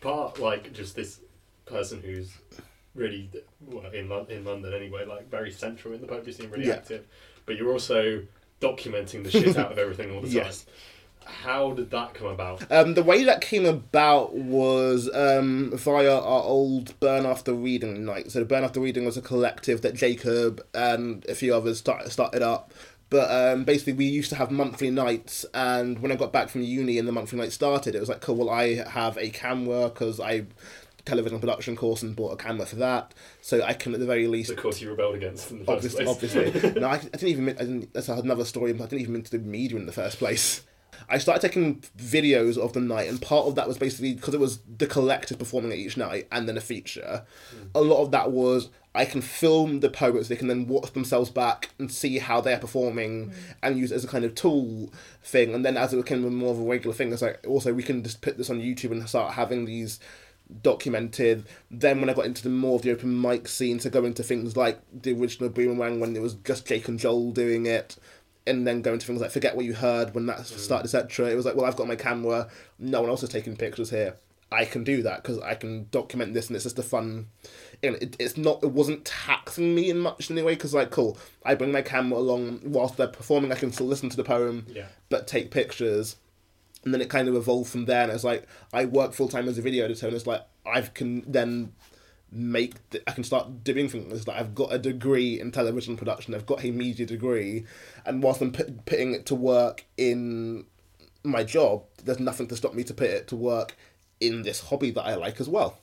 [0.00, 1.20] part like just this
[1.66, 2.32] person who's
[2.94, 6.66] really well in Lon- in London anyway, like very central in the poetry scene, really
[6.66, 6.74] Yeah.
[6.74, 7.06] active,
[7.48, 8.22] but you're also
[8.60, 10.64] documenting the shit out of everything all the Yes.
[10.64, 10.74] time.
[11.44, 12.70] How did that come about?
[12.72, 18.30] Um, the way that came about was um, via our old Burn After Reading night.
[18.30, 22.10] So, the Burn After Reading was a collective that Jacob and a few others start,
[22.10, 22.72] started up
[23.10, 26.62] But um, basically, we used to have monthly nights, and when I got back from
[26.62, 28.36] uni and the monthly night started, it was like, cool.
[28.36, 30.46] Well, I have a camera because I
[31.08, 34.26] television production course and bought a camera for that, so I can at the very
[34.26, 34.50] least.
[34.50, 36.54] The course you rebelled against in the first Obviously, place.
[36.54, 36.80] obviously.
[36.80, 37.48] no, I, I didn't even.
[37.48, 38.72] I didn't, that's another story.
[38.72, 40.62] I didn't even mean to do media in the first place.
[41.08, 44.40] I started taking videos of the night, and part of that was basically because it
[44.40, 47.24] was the collectors performing it each night, and then a feature.
[47.50, 47.66] Hmm.
[47.74, 51.30] A lot of that was I can film the poets; they can then watch themselves
[51.30, 53.32] back and see how they're performing, hmm.
[53.62, 54.92] and use it as a kind of tool
[55.22, 55.54] thing.
[55.54, 58.02] And then as it became more of a regular thing, it's like also we can
[58.02, 60.00] just put this on YouTube and start having these
[60.62, 61.46] documented.
[61.70, 64.22] Then when I got into the more of the open mic scene, so going to
[64.22, 67.96] things like the original Boomerang when it was just Jake and Joel doing it,
[68.46, 70.58] and then going to things like Forget What You Heard when that mm.
[70.58, 71.30] started, etc.
[71.30, 74.16] It was like, well, I've got my camera, no one else is taking pictures here.
[74.50, 77.26] I can do that because I can document this, and it's just a fun.
[77.82, 78.62] And it, it's not.
[78.62, 80.54] It wasn't taxing me in much anyway.
[80.54, 83.52] Because like, cool, I bring my camera along whilst they're performing.
[83.52, 84.86] I can still listen to the poem, Yeah.
[85.10, 86.16] but take pictures
[86.88, 89.58] and then it kind of evolved from there and it's like i work full-time as
[89.58, 91.70] a video editor and it's like i can then
[92.32, 96.46] make i can start doing things like i've got a degree in television production i've
[96.46, 97.66] got a media degree
[98.06, 100.64] and whilst i'm put, putting it to work in
[101.24, 103.76] my job there's nothing to stop me to put it to work
[104.18, 105.78] in this hobby that i like as well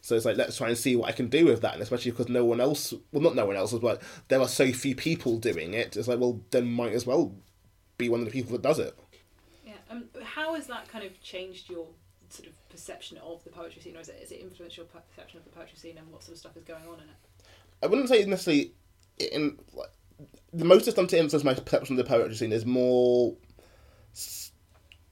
[0.00, 2.12] so it's like let's try and see what I can do with that, and especially
[2.12, 5.38] because no one else, well, not no one else, but there are so few people
[5.38, 5.96] doing it.
[5.96, 7.34] It's like, well, then might as well
[7.98, 8.96] be one of the people that does it.
[9.90, 11.86] Um, how has that kind of changed your
[12.30, 15.38] sort of perception of the poetry scene, or is it, is it influenced your perception
[15.38, 17.46] of the poetry scene and what sort of stuff is going on in it?
[17.82, 18.72] I wouldn't say necessarily
[19.18, 19.88] in like,
[20.52, 23.34] the most it's done to influence my perception of the poetry scene is more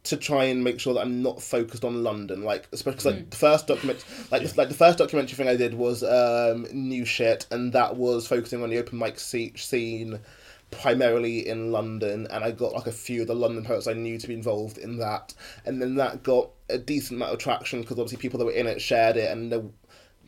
[0.03, 2.43] to try and make sure that I'm not focused on London.
[2.43, 5.75] Like especially 'cause, like the first document, like like the first documentary thing I did
[5.75, 10.21] was um, new shit, and that was focusing on the open mic scene
[10.71, 14.19] primarily in London, and I got like a few of the London poets I knew
[14.19, 17.99] to be involved in that, and then that got a decent amount of traction because
[17.99, 19.63] obviously people that were in it shared it, and there,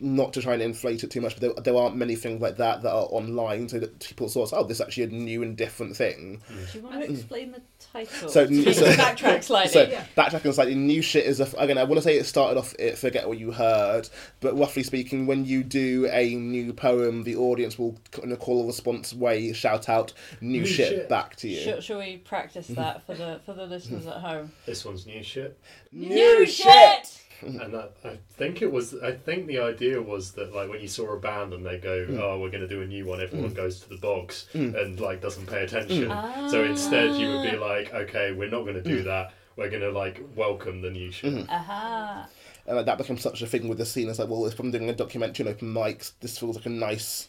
[0.01, 2.57] not to try and inflate it too much, but there, there aren't many things like
[2.57, 5.43] that that are online, so that people sort of, oh, this is actually a new
[5.43, 6.41] and different thing.
[6.49, 7.63] Do you want to explain the
[8.07, 8.29] title?
[8.29, 9.73] So- To so- backtrack slightly.
[9.73, 10.05] So Yeah.
[10.17, 11.79] backtracking slightly, new shit is a, again.
[11.79, 12.75] I want to say it started off.
[12.79, 14.09] It forget what you heard,
[14.41, 18.59] but roughly speaking, when you do a new poem, the audience will in a call
[18.59, 21.09] and response way shout out "new, New shit, shit.
[21.09, 21.61] back to you.
[21.61, 24.53] Shall, shall we practice that for the for the listeners at home?
[24.67, 25.59] This one's new shit.
[25.93, 27.18] New shit.
[27.43, 28.95] And that, I think it was.
[29.03, 32.07] I think the idea was that like when you saw a band and they go,
[32.07, 32.21] Mm.
[32.21, 35.21] "Oh, we're going to do a new one," everyone goes to the bogs and like
[35.21, 36.09] doesn't pay attention.
[36.51, 37.61] So instead, you would be Ah.
[37.67, 39.33] like, "Okay, we're not going to do that.
[39.57, 41.51] We're going to like welcome the new shit." Mm-hmm.
[41.51, 42.29] Aha.
[42.67, 44.09] and like, that becomes such a thing with the scene.
[44.09, 46.71] It's like, well, if I'm doing a documentary on open mics, this feels like a
[46.71, 47.29] nice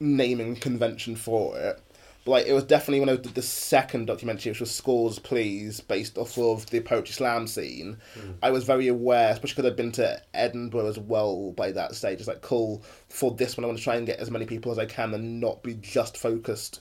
[0.00, 1.80] naming convention for it.
[2.24, 5.80] But like, it was definitely when I did the second documentary, which was Scores Please,
[5.80, 7.98] based off of the Poetry Slam scene.
[8.14, 8.32] Hmm.
[8.42, 12.20] I was very aware, especially because I'd been to Edinburgh as well by that stage.
[12.20, 14.70] It's like, cool, for this one, I want to try and get as many people
[14.70, 16.80] as I can and not be just focused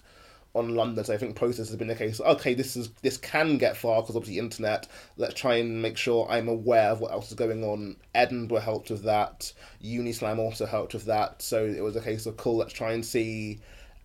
[0.53, 1.03] on London.
[1.03, 2.19] So I think process has been the case.
[2.19, 4.87] Okay, this is this can get far because obviously internet.
[5.17, 7.95] Let's try and make sure I'm aware of what else is going on.
[8.13, 9.53] Edinburgh helped with that.
[9.83, 11.41] Unislam also helped with that.
[11.41, 12.57] So it was a case of cool.
[12.57, 13.59] Let's try and see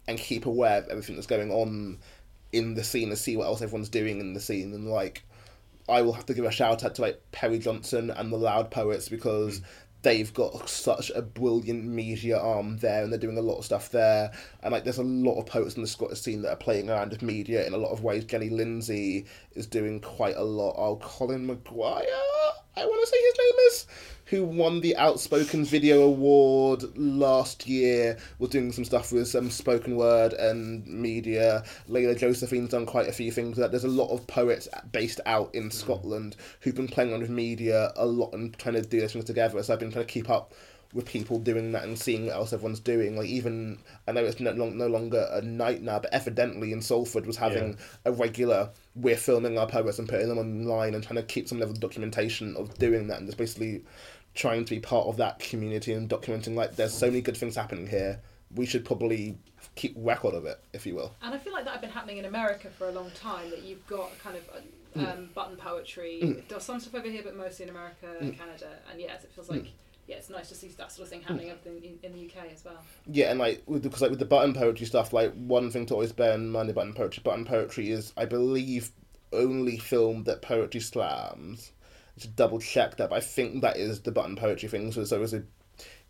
[0.09, 1.99] and keep aware of everything that's going on
[2.53, 5.23] in the scene and see what else everyone's doing in the scene and like.
[5.89, 8.73] I will have to give a shout out to like Perry Johnson and the Loud
[8.73, 9.61] Poets because
[10.07, 13.91] they've got such a brilliant media arm there and they're doing a lot of stuff
[13.91, 14.31] there.
[14.63, 17.11] And like there's a lot of poets in the Scottish scene that are playing around
[17.11, 18.25] with media in a lot of ways.
[18.25, 20.75] Jenny Lindsay is doing quite a lot.
[20.79, 22.05] Oh, Colin McGuire,
[22.77, 23.87] I want to say his name is,
[24.27, 29.97] who won the Outspoken Video Award last year, was doing some stuff with some spoken
[29.97, 31.65] word and media.
[31.89, 33.57] Leyla Josephine's done quite a few things.
[33.57, 35.73] That there's a lot of poets based out in mm.
[35.73, 39.25] Scotland who've been playing around with media a lot and trying to do those things
[39.25, 39.63] together.
[39.63, 40.53] So I've been trying to keep up
[40.93, 43.17] with people doing that and seeing what else everyone's doing.
[43.17, 46.81] Like even I know it's no, long, no longer a night now, but evidently in
[46.81, 48.71] Salford was having a regular.
[48.95, 51.81] We're filming our poets and putting them online and trying to keep some level of
[51.81, 53.85] documentation of doing that and just basically
[54.37, 57.57] trying to be part of that community and documenting like there's so many good things
[57.57, 58.21] happening here.
[58.55, 59.39] We should probably
[59.75, 61.15] keep record of it, if you will.
[61.23, 63.51] And I feel like that had been happening in America for a long time.
[63.51, 66.21] That you've got kind of uh, um, button poetry.
[66.21, 68.69] It does some stuff over here, but mostly in America and Canada.
[68.91, 69.67] And yes, it feels like
[70.07, 72.65] yeah, it's nice to see that sort of thing happening in, in, the UK as
[72.65, 72.81] well.
[73.07, 75.95] Yeah, and like with because like with the button poetry stuff, like one thing to
[75.95, 78.93] always bear in mind about button poetry, button poetry is I believe
[79.33, 81.73] only filmed at poetry slams.
[82.21, 84.91] To double check that, but I think that is the button poetry thing.
[84.93, 85.43] So, so it was a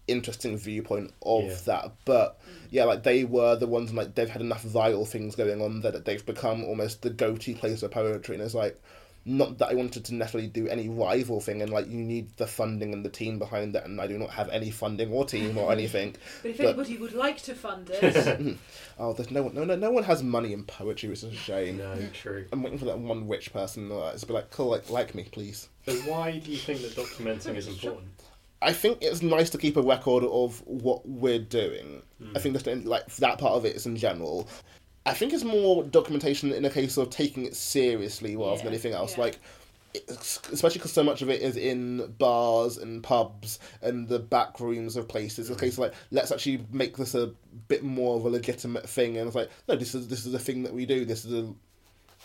[0.06, 1.54] interesting viewpoint of Yeah.
[1.66, 1.92] that.
[2.04, 2.38] But
[2.70, 6.04] yeah, like they were the ones like they've had enough viral things going on that
[6.04, 8.80] they've become almost the go-to place for poetry, and it's like.
[9.28, 12.46] Not that I wanted to necessarily do any rival thing, and like you need the
[12.46, 15.58] funding and the team behind that, and I do not have any funding or team
[15.58, 16.14] or anything.
[16.42, 18.56] But if But- anybody would like to fund it,
[19.00, 21.34] Oh, there's no one, no, no, no one has money in poetry, which is a
[21.34, 21.78] shame.
[21.78, 22.46] No, true.
[22.52, 25.70] I'm waiting for that one rich person to be like, cool, like, like me, please.
[25.86, 28.08] But why do you think that documenting is important?
[28.60, 32.02] I think it's nice to keep a record of what we're doing.
[32.18, 32.36] Hmm.
[32.36, 34.48] I think just in, like that part of it is in general.
[35.04, 38.92] I think it's more documentation in a case of taking it seriously rather than anything
[38.92, 39.16] else.
[39.16, 39.24] yeah.
[39.24, 39.38] Like,
[40.08, 44.96] especially because so much of it is in bars and pubs and the back rooms
[44.96, 45.48] of places.
[45.48, 47.32] It's a case of like, let's actually make this a
[47.68, 49.16] bit more of a legitimate thing.
[49.16, 51.04] And it's like, no, this is this is a thing that we do.
[51.04, 51.54] This is a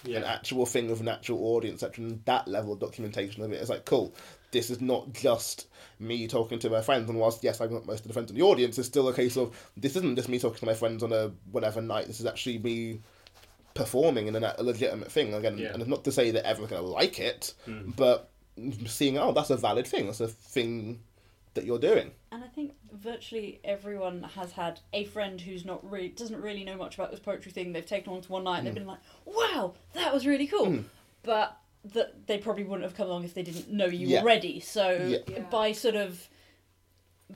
[0.06, 2.06] an actual thing with an actual audience, etc.
[2.06, 4.14] And that level of documentation of it, it is like, cool,
[4.52, 5.68] this is not just
[6.00, 7.10] me talking to my friends.
[7.10, 9.14] And whilst, yes, I've got most of the friends in the audience, it's still a
[9.14, 12.08] case of this isn't just me talking to my friends on a whatever night.
[12.08, 13.02] This is actually me
[13.74, 15.34] performing in a, a legitimate thing.
[15.34, 15.72] Again, Yeah.
[15.74, 17.96] and it's not to say that everyone's going to like it, Mm.
[17.96, 18.30] but
[18.86, 20.08] seeing, oh, that's a valid thing.
[20.08, 21.02] That's a thing
[21.54, 22.12] that you're doing.
[22.32, 26.78] And I think virtually everyone has had a friend who's not really doesn't really know
[26.78, 27.74] much about this poetry thing.
[27.74, 30.68] They've taken on to one night and they've been like, "Wow, that was really cool,"
[30.68, 30.84] Mm.
[31.24, 34.22] but that they probably wouldn't have come along if they didn't know you Yeah.
[34.22, 34.60] already.
[34.60, 35.18] So Yeah.
[35.28, 35.40] Yeah.
[35.50, 36.28] by sort of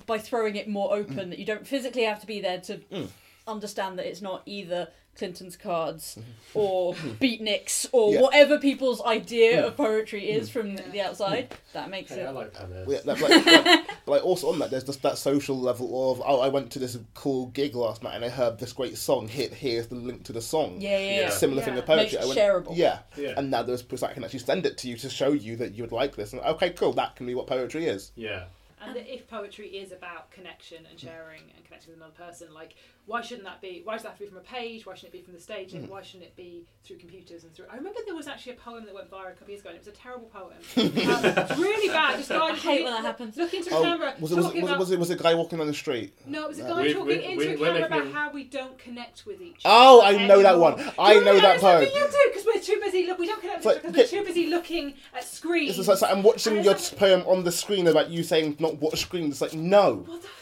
[0.06, 3.10] by throwing it more open, that you don't physically have to be there to Mm.
[3.47, 6.17] understand that it's not either Clinton's cards
[6.54, 8.21] or beatniks or Yeah.
[8.21, 9.67] whatever people's idea Mm.
[9.67, 10.82] of poetry is from Yeah.
[10.91, 11.54] the outside.
[11.73, 12.86] That makes Hey, I like Pamela.
[12.88, 16.21] Yeah, like, like, like, but like also on that, there's just that social level of
[16.25, 19.28] oh, I went to this cool gig last night and I heard this great song.
[19.28, 20.78] Hit here's the link to the song.
[20.80, 21.19] Yeah, yeah, yeah.
[21.21, 21.30] Yeah.
[21.30, 21.80] Similar thing Yeah.
[21.80, 22.04] with poetry.
[22.04, 22.78] Makes it I went, shareable.
[22.78, 22.99] Yeah.
[23.17, 23.34] Yeah.
[23.38, 25.84] and now there's I can actually send it to you to show you that you
[25.84, 26.34] would like this.
[26.34, 28.12] And okay, cool, that can be what poetry is.
[28.15, 28.43] Yeah.
[28.86, 32.76] And that if poetry is about connection and sharing and connecting with another person, like
[33.08, 33.82] why shouldn't that be?
[33.84, 34.84] Why does that have to be from a page?
[34.86, 35.74] Why shouldn't it be from the stage?
[35.74, 35.82] Mm.
[35.82, 37.65] Like, why shouldn't it be through computers and through?
[37.71, 39.69] I remember there was actually a poem that went viral a couple of years ago,
[39.69, 40.54] and it was a terrible poem.
[40.78, 40.91] um,
[41.26, 42.17] it's really bad.
[42.17, 43.38] Just guy I just hate when that happens.
[43.38, 45.36] Looking into Oh, camera, was it was, talking it was, it was it a guy
[45.36, 46.13] walking on the street?
[46.26, 48.32] no, it was a guy We- talking we- into we- a we're camera about how
[48.32, 50.17] we don't connect with each Oh, other.
[50.17, 50.91] Oh, I know that one.
[50.98, 51.84] I Do know that poem.
[51.84, 53.06] You do because we're too busy.
[53.06, 55.78] Look, we don't connect with each other because we're too busy looking at screens.
[55.78, 59.30] It's like, I'm watching your poem on the screen about you saying not watch screen.
[59.30, 60.04] It's like no.
[60.08, 60.28] What the?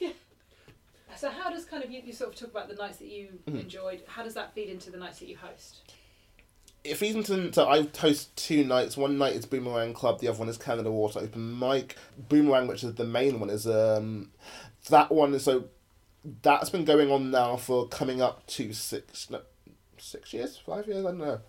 [0.00, 0.12] Yeah.
[1.16, 3.28] So how does kind of you, you sort of talk about the nights that you
[3.46, 3.58] Mm-hmm.
[3.58, 4.02] enjoyed?
[4.06, 5.92] How does that feed into the nights that you host?
[6.82, 8.96] It feeds into so I host two nights.
[8.96, 10.18] One night is Boomerang Club.
[10.20, 11.96] The other one is Canada Water Open Mic.
[12.30, 14.30] Boomerang, which is the main one, is um
[14.88, 15.64] that one is so
[16.42, 19.42] that's been going on now for coming up to six no,
[19.98, 21.04] six years, five years.
[21.04, 21.40] I don't know.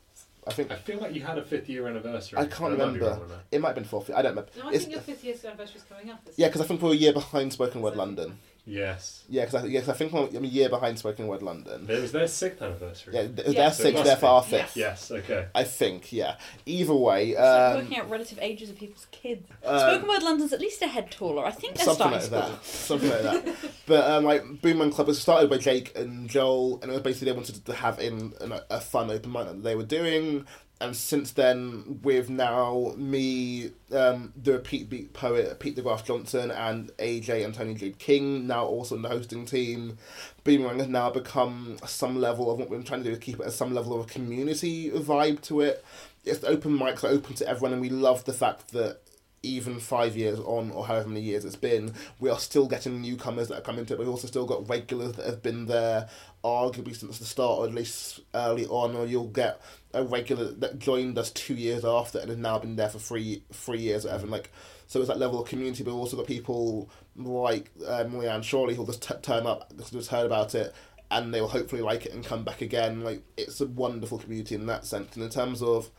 [0.47, 2.39] I think I feel like you had a fifth year anniversary.
[2.39, 3.05] I can't but remember.
[3.05, 4.09] wrong it might have been fourth.
[4.09, 4.49] I don't remember.
[4.57, 6.19] No, I It's- think your fifth year's anniversary is coming up.
[6.35, 8.39] Yeah, because I think we're a year behind Spoken Word London.
[8.65, 9.23] Yes.
[9.27, 11.87] Yeah, because I, yeah, 'cause I think I'm a year behind Spoken Word London.
[11.89, 13.15] It was their sixth anniversary.
[13.15, 14.21] Yeah, th- Yeah, they're so it six, must they're be.
[14.21, 14.77] far fifth.
[14.77, 15.47] Yes, okay.
[15.55, 16.35] I think, yeah.
[16.67, 19.47] Either way, It's like um, working out relative ages of people's kids.
[19.65, 21.43] um, Spoken Word London's at least a head taller.
[21.45, 22.65] I think they're something starting like that.
[22.65, 23.55] Something like that.
[23.87, 27.25] But um, like Boomerang Club was started by Jake and Joel, and it was basically
[27.31, 30.45] they wanted to have in an, a fun open mic that they were doing.
[30.81, 37.45] And since then, with now me, um, the repeat beat poet Pete Degraft-Johnson and AJ
[37.45, 39.99] and Tony J King now also in the hosting team,
[40.43, 43.45] Boomerang has now become some level of what we're trying to do is keep it
[43.45, 45.85] as some level of a community vibe to it.
[46.25, 49.01] It's open mics are open to everyone, and we love the fact that
[49.43, 53.47] even five years on, or however many years it's been, we are still getting newcomers
[53.47, 53.99] that are coming to it.
[53.99, 56.09] We've also still got regulars that have been there,
[56.43, 59.61] arguably since the start, or at least early on, or you'll get
[59.93, 63.43] a regular that joined us two years after and has now been there for three
[63.51, 64.27] three years or whatever.
[64.27, 64.51] Like,
[64.87, 68.85] so it's that level of community, but also got people like um, Leanne Shorley who'll
[68.85, 70.73] just t- turn up because just heard about it
[71.11, 73.03] and they'll hopefully like it and come back again.
[73.03, 75.13] Like, it's a wonderful community in that sense.
[75.15, 75.91] And in terms of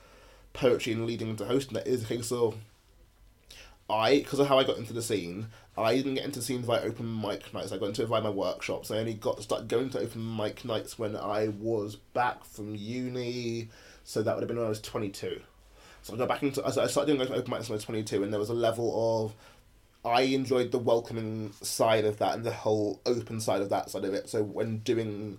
[0.55, 2.57] poetry and leading into hosting, that is a case of
[3.91, 6.67] I, because of how I got into the scene, I didn't get into scenes scene
[6.67, 7.73] via open mic nights.
[7.73, 8.91] I got into it via my workshops.
[8.91, 13.71] I only got started going to open mic nights when I was back from uni.
[14.05, 15.41] So that would have been when I was 22.
[16.03, 16.65] So I got back into.
[16.67, 19.35] I started doing open mics when I was 22, and there was a level of.
[20.05, 24.05] I enjoyed the welcoming side of that and the whole open side of that side
[24.05, 24.29] of it.
[24.29, 25.39] So when doing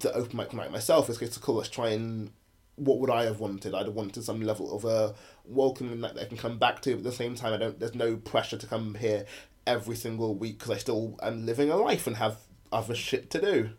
[0.00, 1.54] the open mic night myself, it's to cool.
[1.54, 2.32] Let's try and
[2.80, 3.74] what would I have wanted?
[3.74, 5.14] I'd have wanted some level of a
[5.44, 6.90] welcoming that I can come back to.
[6.92, 7.78] But at the same time, I don't.
[7.78, 9.26] There's no pressure to come here
[9.66, 12.38] every single week because I still am living a life and have
[12.72, 13.70] other shit to do.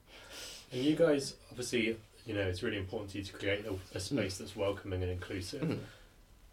[0.71, 3.99] And you guys, obviously, you know, it's really important to you to create a, a
[3.99, 5.63] space that's welcoming and inclusive.
[5.63, 5.79] Mhm.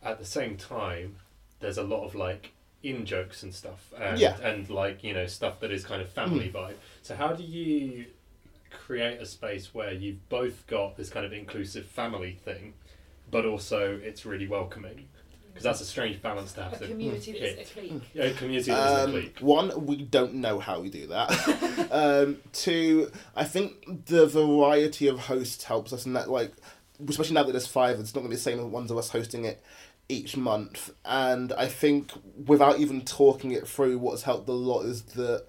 [0.03, 1.17] At the same time,
[1.61, 4.39] there's a lot of like in jokes and stuff, and Yeah.
[4.41, 6.77] and like you know stuff that is kind of family vibe.
[7.03, 8.07] So how do you
[8.71, 12.75] create a space where you've both got this kind of inclusive family thing,
[13.31, 15.09] but also it's really welcoming?
[15.49, 17.71] Because that's a strange balance to have A to community that's hit.
[17.71, 18.03] a clique.
[18.15, 19.39] Yeah, a community that is a Um, clique.
[19.41, 21.89] one, we don't know how we do that.
[21.91, 26.53] um, two, I think the variety of hosts helps us in that, like,
[27.09, 29.11] especially now that there's five, it's not going to be the same ones of us
[29.11, 29.61] hosting it
[30.09, 30.91] each month.
[31.05, 32.13] And I think
[32.47, 35.45] without even talking it through, what's helped a lot is that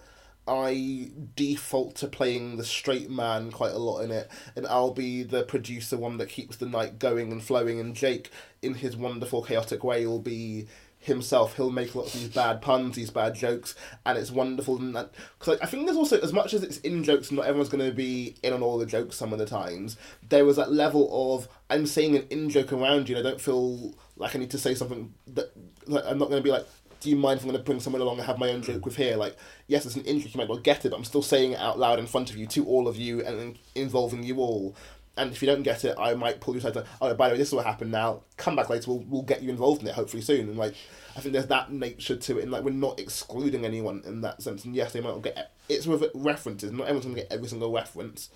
[0.50, 5.22] I default to playing the straight man quite a lot in it, and I'll be
[5.24, 8.32] the producer, one that keeps the night going and flowing, and Jake,
[8.62, 11.56] in his wonderful chaotic way, will be himself.
[11.56, 14.78] He'll make lots of these bad puns, these bad jokes, and it's wonderful.
[14.78, 17.46] And that, cause like, I think there's also as much as it's in jokes, not
[17.46, 19.16] everyone's going to be in on all the jokes.
[19.16, 23.08] Some of the times there was that level of I'm saying an in joke around
[23.08, 25.54] you, and I don't feel like I need to say something that
[25.88, 26.66] I'm not going to be like.
[27.02, 28.86] Do you mind if I'm going to bring someone along and have my own joke
[28.86, 29.16] with here?
[29.16, 31.54] Like, yes, it's an in joke, you might well get it, but I'm still saying
[31.54, 34.76] it out loud in front of you to all of you and involving you all.
[35.16, 36.74] And if you don't get it, I might pull you aside.
[36.76, 37.92] To, oh, by the way, this is what happened.
[37.92, 38.92] Now, come back later.
[38.92, 40.48] We'll we'll get you involved in it hopefully soon.
[40.48, 40.76] And like,
[41.18, 44.42] I think there's that nature to it, and like we're not excluding anyone in that
[44.42, 44.64] sense.
[44.64, 46.72] And yes, they might not get it's with references.
[46.72, 48.30] Not everyone's gonna get every single reference,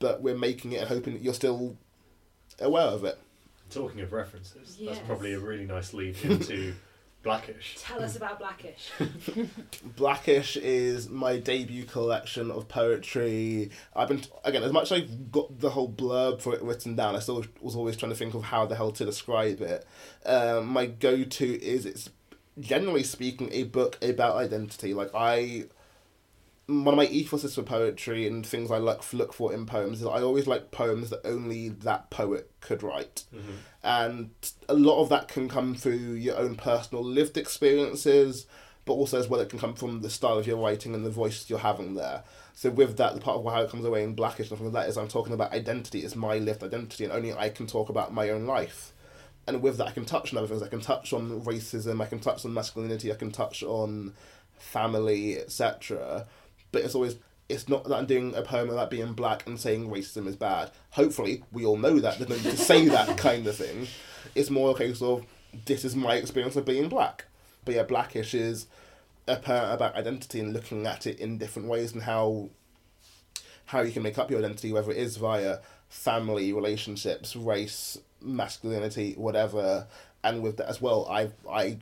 [0.00, 1.76] but we're making it and hoping that you're still
[2.60, 3.18] aware of it.
[3.70, 4.96] Talking of references, Yes.
[4.96, 6.74] that's probably a really nice lead into
[7.22, 7.76] Blackish.
[7.78, 8.90] Tell us about Blackish.
[9.96, 13.70] Blackish is my debut collection of poetry.
[13.94, 17.16] I've been again as much as I've got the whole blurb for it written down.
[17.16, 19.84] I still was always trying to think of how the hell to describe it.
[20.24, 22.08] Um, my go-to is it's
[22.60, 24.94] generally speaking a book about identity.
[24.94, 25.64] Like I,
[26.68, 30.06] one of my ethoses for poetry and things I look look for in poems is
[30.06, 33.24] I always like poems that only that poet could write.
[33.34, 33.52] Mm-hmm.
[33.82, 34.30] and
[34.68, 38.46] a lot of that can come through your own personal lived experiences
[38.84, 41.10] but also as well it can come from the style of your writing and the
[41.10, 42.22] voice you're having there.
[42.54, 44.72] So with that the part of how it comes away in blackish and stuff like
[44.72, 46.00] that is i'm talking about identity.
[46.00, 48.92] It's my lived identity and only i can talk about my own life.
[49.46, 50.62] And with that i can touch on other things.
[50.62, 52.02] I can touch on racism.
[52.02, 53.10] I can touch on masculinity.
[53.10, 54.12] I can touch on
[54.58, 56.26] family etc
[56.72, 57.16] but it's always
[57.48, 60.70] it's not that I'm doing a poem about being black and saying racism is bad.
[60.90, 62.18] Hopefully, we all know that.
[62.18, 63.86] There's no need to say that kind of thing.
[64.34, 65.24] It's more a case of
[65.64, 67.24] this is my experience of being black.
[67.64, 68.66] But yeah, blackish is
[69.26, 72.50] a poem about identity and looking at it in different ways and how
[73.66, 79.14] how you can make up your identity, whether it is via family, relationships, race, masculinity,
[79.16, 79.86] whatever.
[80.24, 81.78] And with that as well, I I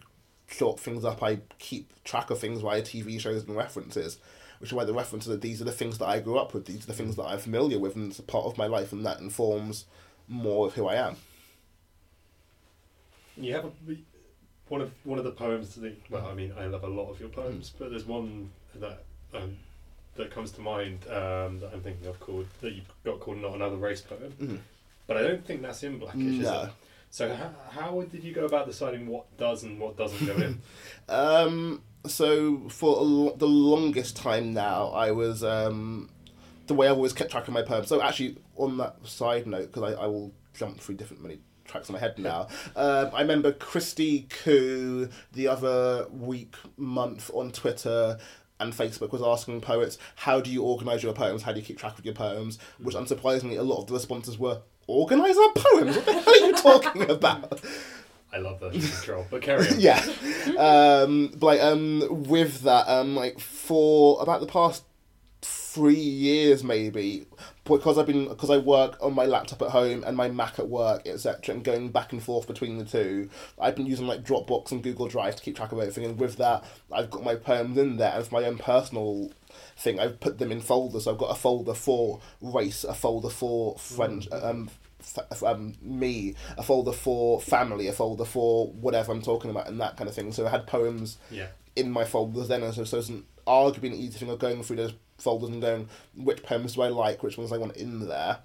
[0.48, 1.22] sort things up.
[1.22, 4.18] I keep track of things via TV shows and references,
[4.58, 6.66] which is why the references that these are the things that I grew up with.
[6.66, 8.92] These are the things that I'm familiar with, and it's a part of my life,
[8.92, 9.84] and that informs
[10.28, 11.16] more of who I am.
[13.36, 13.70] You have a,
[14.68, 17.20] one of one of the poems that well, I mean, I love a lot of
[17.20, 19.56] your poems, but there's one that um,
[20.16, 23.54] that comes to mind um, that I'm thinking of called that you've got called "Not
[23.54, 24.58] Another Race" poem, Mhm.
[25.06, 26.22] but I don't think that's in Blackish.
[26.22, 26.62] Is No.
[26.64, 26.70] it?
[27.10, 30.60] So how, how did you go about deciding what does and what doesn't go in?
[31.08, 36.08] Um, so for a lo- the longest time now, I was um,
[36.66, 37.88] the way I've always kept track of my poems.
[37.88, 41.88] So actually, on that side note, because I, I will jump through different many tracks
[41.88, 42.48] in my head now.
[42.76, 48.18] Um, I remember Christy Koo the other week, month on Twitter
[48.60, 51.42] and Facebook was asking poets, how do you organise your poems?
[51.42, 52.58] How do you keep track of your poems?
[52.78, 55.96] Which unsurprisingly, a lot of the responses were, organise our poems?
[55.96, 57.60] What the hell are you talking about?
[58.32, 59.80] I love version control, but carry on.
[59.80, 60.04] yeah.
[60.58, 64.84] Um, but like um, with that, um, like for about the past
[65.42, 67.26] three years, maybe
[67.64, 70.68] because I've been because I work on my laptop at home and my Mac at
[70.68, 73.28] work, etc., and going back and forth between the two.
[73.60, 76.36] I've been using like Dropbox and Google Drive to keep track of everything, and with
[76.36, 79.30] that, I've got my poems in there, and for my own personal
[79.76, 81.06] thing, I've put them in folders.
[81.06, 84.78] I've got a folder for race, a folder for French, um, f-
[85.44, 89.96] um, me, a folder for family, a folder for whatever I'm talking about, and that
[89.96, 90.32] kind of thing.
[90.32, 91.48] So I had poems Yeah.
[91.76, 94.62] in my folders then, and so, so it's an arguably an easy thing of going
[94.62, 98.06] through those folders and going, which poems do I like, which ones I want in
[98.08, 98.38] there.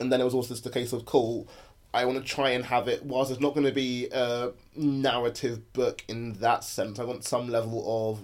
[0.00, 1.48] And then it was also just a case of, cool,
[1.94, 5.72] I want to try and have it, whilst it's not going to be a narrative
[5.72, 8.20] book in that sense, I want some level of,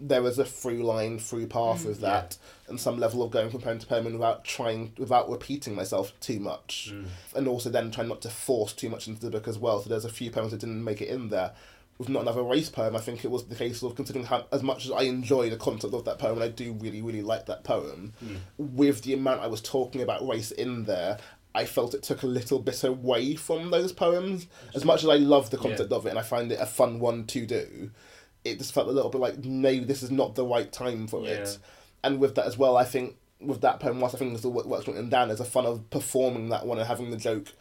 [0.00, 2.36] there is a through line, through path mm, with that,
[2.68, 6.40] and some level of going from poem to poem without trying, without repeating myself too
[6.40, 6.90] much.
[6.92, 7.06] Mm.
[7.36, 9.80] And also then trying not to force too much into the book as well.
[9.80, 11.52] So there's a few poems that didn't make it in there
[11.98, 14.62] with not another race poem, I think it was the case of considering how as
[14.62, 17.46] much as I enjoy the content of that poem, and I do really, really like
[17.46, 18.38] that poem, mm.
[18.58, 21.18] with the amount I was talking about race in there,
[21.54, 24.48] I felt it took a little bit away from those poems.
[24.74, 26.98] As much as I love the content of it and I find it a fun
[26.98, 27.92] one to do,
[28.44, 31.22] it just felt a little bit like maybe this is not the right time for
[31.22, 31.30] Yeah.
[31.30, 31.58] it.
[32.02, 34.66] And with that as well, I think with that poem, whilst I think there's what
[34.66, 37.52] works written down, there's a fun of performing that one and having the joke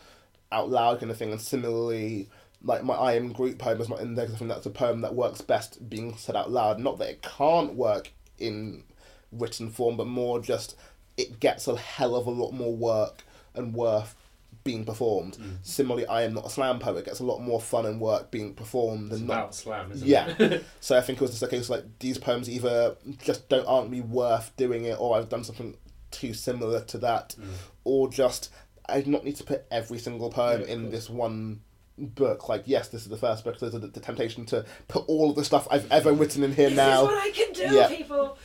[0.51, 1.31] out loud kind of thing.
[1.31, 2.29] And similarly,
[2.61, 4.69] like my I am Groot poem is not in there because I think that's a
[4.69, 6.79] poem that works best being said out loud.
[6.79, 8.83] Not that it can't work in
[9.31, 10.75] written form, but more just
[11.17, 13.23] it gets a hell of a lot more work
[13.55, 14.15] and worth
[14.63, 15.37] being performed.
[15.37, 15.57] Mm.
[15.61, 16.99] Similarly, I am not a slam poet.
[16.99, 19.91] It gets a lot more fun and work being performed It's than not about slam,
[19.91, 20.33] isn't yeah.
[20.39, 20.63] it?
[20.79, 23.89] so I think it was just a case like these poems either just don't aren't
[23.89, 25.75] me worth doing it, or I've done something
[26.11, 27.47] too similar to that, Mm.
[27.83, 28.51] or just
[28.87, 30.91] I do not need to put every single poem Yeah, in course.
[30.91, 31.61] this one
[31.97, 32.49] book.
[32.49, 33.57] Like yes, this is the first book.
[33.59, 36.53] So there's the, the temptation to put all of the stuff I've ever written in
[36.53, 37.01] here This now.
[37.03, 37.87] is what I can do, Yeah.
[37.87, 38.37] people.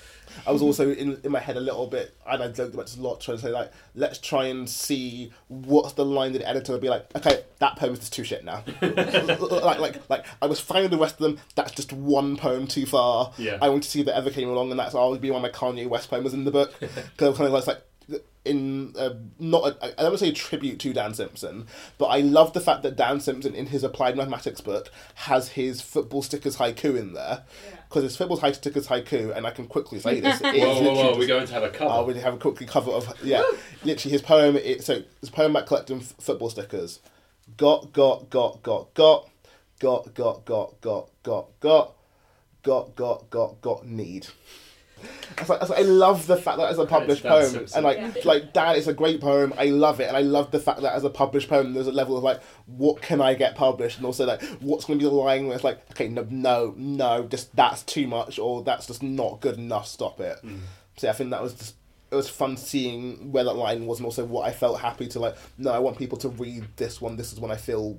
[0.47, 2.97] I was also in, in my head a little bit, and I joked about this
[2.97, 6.49] a lot, trying to say like, let's try and see what's the line that the
[6.49, 7.07] editor would be like.
[7.17, 8.65] Okay, that poem is just too shit now.
[8.83, 11.39] like, like, like I was fine with the rest of them.
[11.55, 13.33] That's just one poem too far.
[13.39, 13.59] Yeah.
[13.61, 15.53] I want to see if that ever came along, and that's always be one of
[15.53, 17.83] my Kanye West poems in the book because I'm kind of like.
[18.45, 21.67] In uh, not, a, I don't want to say a tribute to Dan Simpson,
[21.99, 25.83] but I love the fact that Dan Simpson, in his applied mathematics book, has his
[25.83, 27.78] football stickers haiku in there Yeah.
[27.89, 30.41] Because his football high stickers haiku, and I can quickly say this.
[30.43, 31.05] Whoa, whoa, whoa!
[31.09, 31.91] just- We're going to have a cover.
[31.93, 33.43] Oh, we have a quickly cover of yeah,
[33.85, 34.57] literally his poem.
[34.57, 37.01] It, so his poem about collecting f- football stickers.
[37.57, 39.29] Got got got got got
[39.81, 41.93] got got got got got got
[42.63, 44.27] got got got got need.
[45.37, 47.51] I, was like, I, like, I love the fact that as a published Dan poem,
[47.51, 47.77] Simpson.
[47.77, 48.23] and like Yeah.
[48.25, 49.53] like Dan, it's a great poem.
[49.57, 51.93] I love it, and I love the fact that as a published poem, there's a
[51.93, 55.09] level of like, what can I get published, and also like, what's going to be
[55.09, 58.87] the line where it's like, okay, no, no, no, just that's too much, or that's
[58.87, 59.87] just not good enough.
[59.87, 60.39] Stop it.
[60.45, 60.61] Mm.
[60.97, 61.75] So I think that was just
[62.11, 65.21] it was fun seeing where that line was, and also what I felt happy to
[65.21, 65.37] like.
[65.59, 67.17] No, I want people to read this one.
[67.17, 67.99] This is one I feel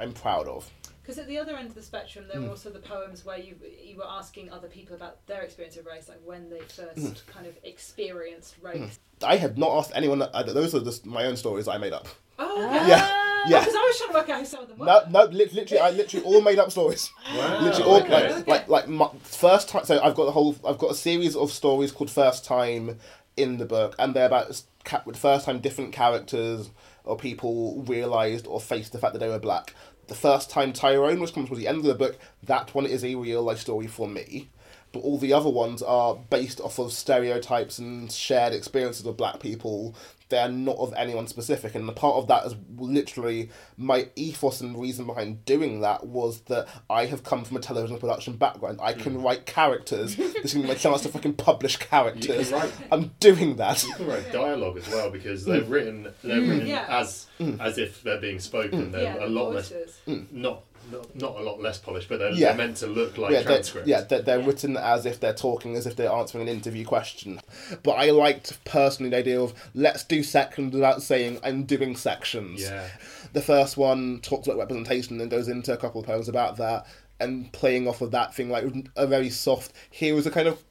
[0.00, 0.70] I'm proud of.
[1.06, 2.44] Because at the other end of the spectrum, there Mm.
[2.46, 5.86] were also the poems where you you were asking other people about their experience of
[5.86, 7.26] race, like when they first Mm.
[7.28, 8.98] kind of experienced race.
[9.22, 10.20] I had not asked anyone.
[10.22, 12.08] I, those are just my own stories I made up.
[12.40, 12.76] Oh, Ah.
[12.80, 12.88] okay.
[12.88, 13.22] Yeah.
[13.48, 13.60] Yeah.
[13.60, 14.86] Because I was trying to work out who some of them were.
[14.86, 17.12] No, no, literally, I literally all made up stories.
[17.36, 17.60] Wow.
[17.60, 18.32] Literally all okay.
[18.34, 19.84] like, like like my first time.
[19.84, 20.56] So I've got the whole.
[20.66, 22.98] I've got a series of stories called First Time
[23.36, 26.70] in the book, and they're about ca- the first time different characters
[27.04, 29.72] or people realised or faced the fact that they were black.
[30.08, 33.04] The first time Tyrone, which comes towards the end of the book, that one is
[33.04, 34.50] a real life story for me.
[34.92, 39.40] But all the other ones are based off of stereotypes and shared experiences of black
[39.40, 39.94] people.
[40.28, 44.78] They're not of anyone specific, and the part of that is literally my ethos and
[44.78, 48.80] reason behind doing that was that I have come from a television production background.
[48.82, 49.22] I can hmm.
[49.22, 50.16] write characters.
[50.16, 52.52] this is my chance to fucking publish characters.
[52.52, 53.84] write- I'm doing that.
[53.84, 55.72] You can write dialogue as well because they're hmm.
[55.72, 56.50] written they're hmm.
[56.50, 56.86] written Yeah.
[56.88, 57.26] as
[57.60, 58.92] as if they're being spoken.
[58.92, 60.00] They're yeah, a lot less voices.
[60.30, 62.48] not, not not a lot less polished, but they're, Yeah.
[62.48, 63.88] they're meant to look like yeah, they're, transcripts.
[63.88, 64.46] yeah, they're, they're Yeah.
[64.46, 67.40] written as if they're talking, as if they're answering an interview question.
[67.82, 72.62] But I liked personally the idea of let's do sections without saying I'm doing sections.
[72.62, 72.88] Yeah.
[73.32, 76.86] The first one talks about representation and goes into a couple of poems about that,
[77.18, 78.64] and playing off of that thing like
[78.96, 79.72] a very soft.
[79.90, 80.62] Here is a kind of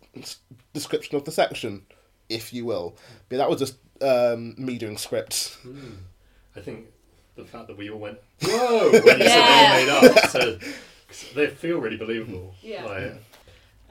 [0.74, 1.86] description of the section,
[2.30, 2.96] if you will.
[3.30, 5.58] But that was just um, me doing scripts.
[6.56, 6.86] I think
[7.36, 9.78] the fact that we all went whoa when you Yeah.
[9.78, 10.58] said they were made up, so
[11.08, 12.54] 'cause they feel really believable.
[12.62, 12.86] Yeah.
[12.86, 13.14] Like,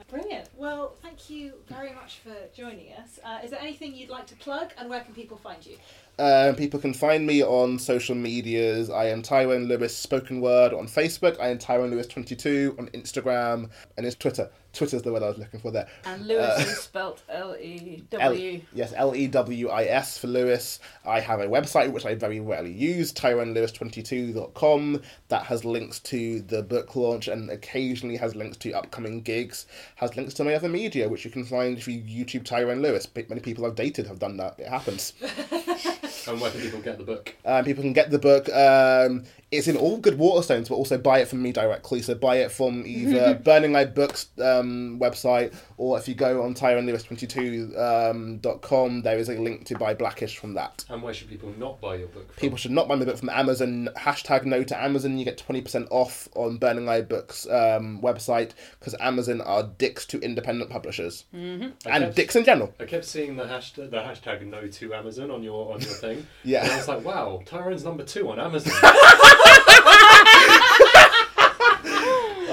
[0.07, 0.47] Brilliant.
[0.55, 3.19] Well, thank you very much for joining us.
[3.25, 5.77] Uh, is there anything you'd like to plug, and where can people find you?
[6.19, 8.91] Um, people can find me on social medias.
[8.91, 11.39] I am Tyrone Lewis Spoken Word on Facebook.
[11.39, 14.49] I am Tyrone Lewis twenty two on Instagram and it's Twitter.
[14.75, 15.87] Twitter's the word I was looking for there.
[16.05, 18.61] And Lewis uh, is spelt L E W.
[18.73, 20.79] yes, L E W I S for Lewis.
[21.05, 25.01] I have a website which I very rarely use, TyroneLewis22.com.
[25.29, 29.67] That has links to the book launch and occasionally has links to upcoming gigs.
[29.95, 33.07] Has links to my other media, which you can find if you YouTube Tyrone Lewis.
[33.15, 34.59] Many people I've dated have done that.
[34.59, 35.13] It happens.
[36.31, 37.35] and where can people get the book?
[37.45, 38.49] Um, people can get the book.
[38.53, 42.01] Um, it's in all good Waterstones, but also buy it from me directly.
[42.01, 46.53] So buy it from either Burning Eye Books um, website, or if you go on
[46.55, 50.85] TyroneLewis22.com, dot com, there is a link to buy Blackish from that.
[50.89, 52.27] And where should people not buy your book?
[52.33, 52.35] From?
[52.41, 53.89] People should not buy my book from Amazon.
[53.97, 55.17] Hashtag no to Amazon.
[55.17, 60.19] You get 20% off on Burning Eye Books um, website because Amazon are dicks to
[60.19, 61.25] independent publishers.
[61.33, 62.73] I And kept- dicks in general.
[62.79, 66.14] I kept seeing the hashtag, the hashtag no to Amazon on your on your thing.
[66.43, 66.63] Yeah.
[66.63, 68.73] And I was like, wow, Tyrone's number two on Amazon.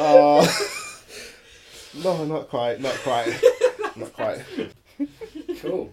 [0.05, 0.45] Oh.
[2.03, 2.81] no, not quite.
[2.81, 3.41] Not quite.
[3.97, 4.43] not quite.
[5.61, 5.91] cool.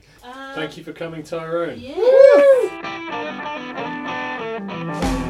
[0.56, 1.80] Thank you for coming, Tyrone.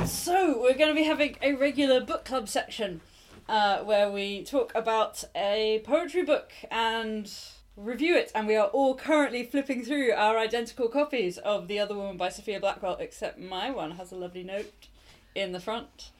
[0.07, 3.01] So we're going to be having a regular book club section
[3.49, 7.31] uh, where we talk about a poetry book and
[7.79, 8.31] review it.
[8.35, 12.29] And we are all currently flipping through our identical copies of The Other Woman by
[12.29, 14.87] Sophia Blackwell, except my one has a lovely note
[15.35, 16.11] in the front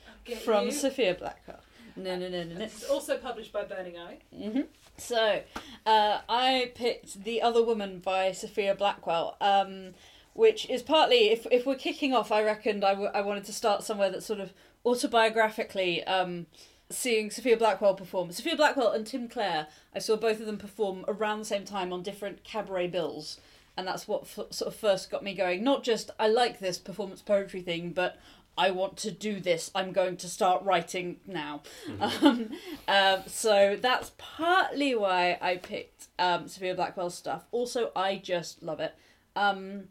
[0.44, 0.72] from you.
[0.72, 1.60] Sophia Blackwell.
[1.96, 2.66] No, no, no, no, no.
[2.66, 4.20] Is also published by Burning Eye.
[4.34, 4.62] hmm
[4.98, 5.42] So,
[5.86, 9.92] uh, I picked The Other Woman by Sophia Blackwell, um,
[10.34, 13.54] which is partly, if, if we're kicking off, I reckoned I, w- I wanted to
[13.54, 14.54] start somewhere that sort of
[14.86, 16.46] autobiographically um,
[16.92, 18.32] seeing Sophia Blackwell perform.
[18.32, 21.94] Sophia Blackwell and Tim Clare, I saw both of them perform around the same time
[21.94, 23.40] on different cabaret bills.
[23.78, 25.64] And that's what f- sort of first got me going.
[25.64, 28.18] Not just, I like this performance poetry thing, but
[28.58, 29.72] I want to do this.
[29.74, 31.62] I'm going to start writing now.
[32.02, 32.50] Um,
[32.88, 37.46] um, so that's partly why I picked um, Sophia Blackwell's stuff.
[37.52, 38.96] Also, I just love it.
[39.36, 39.86] Um,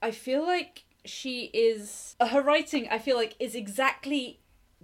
[0.00, 2.88] I feel like she is her writing.
[2.90, 4.40] I feel like is exactly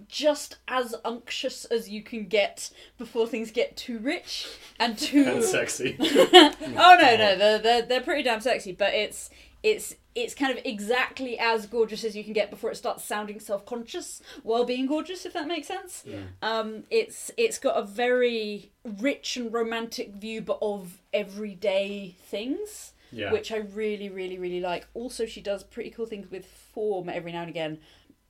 [0.07, 4.47] just as unctuous as you can get before things get too rich
[4.79, 5.95] and too and sexy.
[6.01, 9.29] oh no no they're, they're, they're pretty damn sexy but it's
[9.61, 13.39] it's it's kind of exactly as gorgeous as you can get before it starts sounding
[13.39, 16.17] self-conscious while being gorgeous if that makes sense Yeah.
[16.41, 23.31] um it's it's got a very rich and romantic view but of everyday things Yeah.
[23.31, 27.31] which i really really really like also she does pretty cool things with form every
[27.31, 27.77] now and again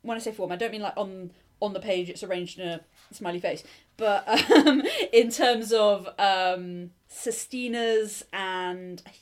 [0.03, 1.31] when i say form i don't mean like on
[1.63, 3.63] on the page it's arranged in a smiley face
[3.97, 9.21] but um, in terms of um, sestinas and I think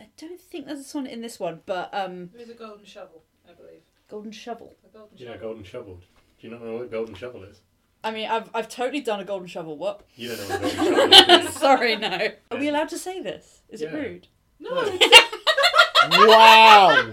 [0.00, 3.22] I don't think there's a sonnet in this one, but um, There's a golden shovel,
[3.48, 3.80] I believe.
[4.08, 4.74] golden shovel.
[4.88, 5.48] A golden You know, shovel.
[5.48, 5.94] golden shovel.
[5.96, 7.60] Do you not know what a golden shovel is?
[8.04, 9.76] I mean, I've I've totally done a golden shovel.
[9.76, 10.06] What?
[10.14, 11.54] You don't know what a golden shovel is.
[11.66, 12.28] Sorry, no.
[12.52, 13.62] Are we allowed to say this?
[13.68, 14.28] Is it rude?
[14.60, 14.98] No, No.
[16.26, 17.12] Wow!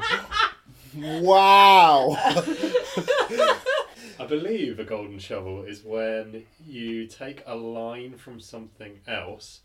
[1.22, 2.18] wow!
[4.36, 9.60] Believe a golden shovel is when you take a line from something else,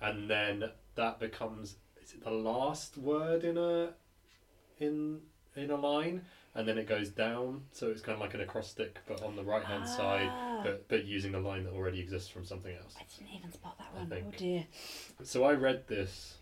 [0.00, 3.90] and then that becomes is it the last word in a
[4.80, 5.20] in
[5.54, 6.22] in a line,
[6.56, 7.62] and then it goes down.
[7.70, 10.62] So it's kind of like an acrostic, but on the right hand side, Ah.
[10.64, 12.96] but but using a line that already exists from something else.
[12.98, 14.12] I didn't even spot that one.
[14.12, 14.66] Oh dear.
[15.22, 16.38] So I read this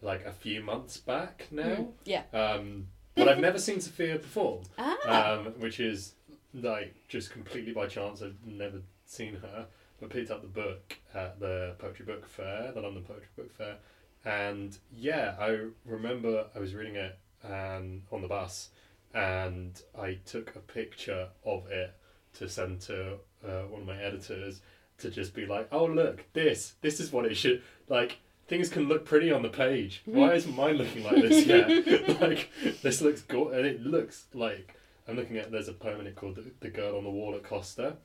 [0.00, 1.64] like a few months back now.
[1.64, 2.22] Mm, Yeah.
[2.32, 2.86] Um,
[3.16, 5.32] but I've never seen Sophia perform Ah.
[5.32, 6.13] um, which is
[6.54, 8.22] like just completely by chance.
[8.22, 9.66] I'd never seen her,
[10.00, 13.76] but picked up the book at the Poetry Book Fair, the London Poetry Book Fair,
[14.24, 18.70] and yeah, I remember I was reading it um, on the bus,
[19.12, 21.94] and I took a picture of it
[22.38, 24.60] to send to uh, one of my editors
[24.98, 28.18] to just be like, oh look, this, this is what it should like.
[28.46, 30.02] Things can look pretty on the page.
[30.04, 32.20] Why isn't mine looking like this yet?
[32.20, 32.50] like
[32.82, 34.74] this looks go and it looks like
[35.08, 37.34] I'm looking at there's a poem in it called the, the Girl on the Wall
[37.34, 37.96] at Costa,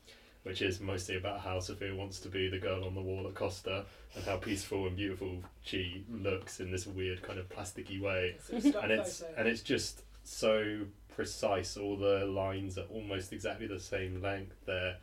[0.44, 3.36] which is mostly about how Sophia wants to be the girl on the wall at
[3.36, 3.86] Costa
[4.16, 8.38] and how peaceful and beautiful she looks in this weird kind of plasticky way.
[8.50, 10.80] it's And it's and it's just so
[11.14, 11.76] precise.
[11.78, 14.56] All the lines are almost exactly the same length.
[14.66, 14.96] They're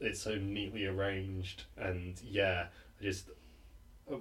[0.00, 2.66] it's so neatly arranged and yeah,
[3.00, 3.30] I just
[4.10, 4.16] uh,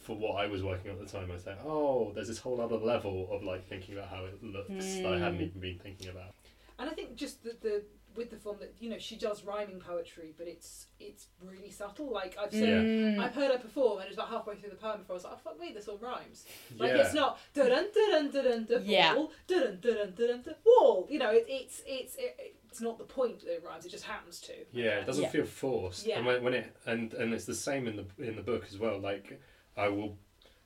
[0.00, 2.38] for what I was working on at the time, I was like, oh, there's this
[2.38, 5.48] whole other level of like thinking about how it looks that I hadn't Mm.
[5.48, 6.34] even been thinking about.
[6.78, 7.82] And I think just the, the
[8.16, 12.10] with the form that you know she does rhyming poetry, but it's it's really subtle.
[12.12, 13.18] Like I've said, Mm.
[13.18, 15.24] I've heard her perform, and it was about halfway through the poem before I was
[15.24, 16.44] like, oh fuck me, this all rhymes.
[16.76, 16.98] Like yeah.
[16.98, 19.14] it's not dun dun dun dun dun Yeah.
[19.14, 21.06] wall dun dun dun dun dun wall.
[21.10, 23.84] You know, it, it's it's it, it's not the point that it rhymes.
[23.86, 24.52] It just happens to.
[24.72, 25.30] Yeah, it doesn't Yeah.
[25.30, 26.06] feel forced.
[26.06, 26.18] Yeah.
[26.18, 28.78] And when, when it and and it's the same in the in the book as
[28.78, 28.98] well.
[28.98, 29.40] Like
[29.76, 30.16] I will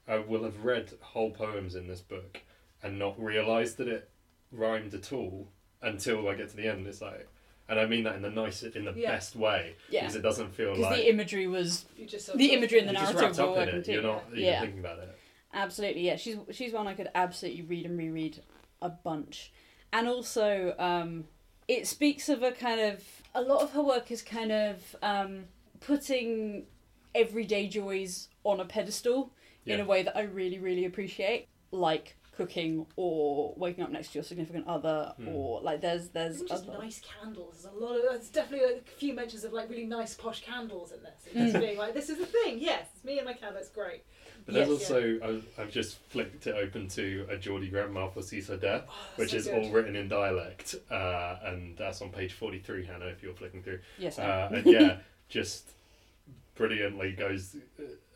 [0.08, 2.40] I will have read whole poems in this book
[2.82, 4.10] and not realised that it
[4.50, 5.48] rhymed at all
[5.82, 6.86] until I get to the end.
[6.86, 7.28] It's like
[7.68, 9.12] and I mean that in the nice in the Yeah.
[9.12, 9.74] best way.
[9.90, 10.00] Yeah.
[10.02, 12.92] Because it doesn't feel like the imagery was You just sort The imagery in the
[12.92, 13.84] you're just narrative wrapped up in working it.
[13.86, 13.92] to.
[13.92, 14.60] You're not even Yeah.
[14.60, 15.18] thinking about it.
[15.54, 16.16] Absolutely, yeah.
[16.16, 18.42] She's she's one I could absolutely read and reread
[18.80, 19.52] a bunch,
[19.92, 21.24] and also um,
[21.68, 23.04] it speaks of a kind of
[23.34, 25.44] a lot of her work is kind of um,
[25.80, 26.66] putting
[27.14, 29.30] everyday joys on a pedestal
[29.66, 32.16] in a way that I really really appreciate, like
[32.46, 35.28] cooking or waking up next to your significant other, Hmm.
[35.28, 37.62] or like there's there's Even just other- nice candles.
[37.62, 38.02] There's a lot of.
[38.02, 41.26] There's definitely a few mentions of like really nice posh candles in this.
[41.32, 41.60] It's Mm.
[41.60, 42.58] being like, this is the thing.
[42.58, 43.60] Yes, it's me and my candle.
[43.60, 44.02] It's great.
[44.44, 44.90] But there's Yes.
[44.90, 48.84] also I, I've just flicked it open to a Geordie Grandma for Sees Death.
[48.88, 49.62] Oh, Which so is good.
[49.64, 53.06] all written in dialect, uh, and that's on page forty-three, Hannah.
[53.06, 55.70] If you're flicking through, yes, uh, and yeah, just
[56.56, 57.56] brilliantly goes.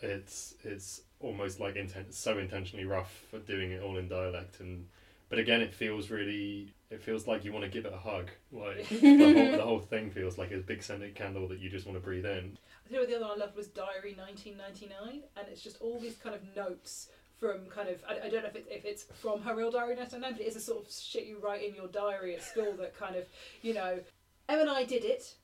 [0.02, 4.86] It's it's almost like intent, so intentionally rough for doing it all in dialect, and
[5.28, 6.72] but again, it feels really.
[6.88, 8.30] It feels like you want to give it a hug.
[8.52, 11.84] Like the whole, the whole thing feels like a big scented candle that you just
[11.84, 12.58] want to breathe in.
[12.86, 16.16] I think the other one I loved was Diary 1999, and it's just all these
[16.16, 17.08] kind of notes
[17.38, 19.96] from kind of I, I don't know if, it, if it's from her real diary
[19.96, 22.74] 1999, but it is a sort of shit you write in your diary at school
[22.78, 23.24] that kind of
[23.62, 24.00] you know,
[24.48, 25.34] Em and I did it,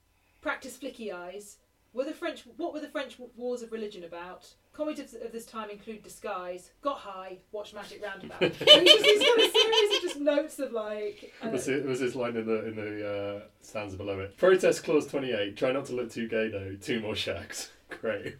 [0.41, 1.59] practice flicky eyes.
[1.93, 4.55] Were the French what were the French wars of religion about?
[4.73, 8.41] Comedies of this time include disguise, got high, watched Magic Roundabout.
[8.43, 8.67] and just
[9.05, 11.33] these kind of series of just notes of like.
[11.43, 11.75] I don't Was know.
[11.75, 13.09] it was this line in the in the
[13.39, 14.37] uh, stanza below it?
[14.39, 15.57] Protest clause twenty eight.
[15.59, 16.75] Try not to look too gay though.
[16.81, 17.71] Two more shacks.
[18.01, 18.37] Great.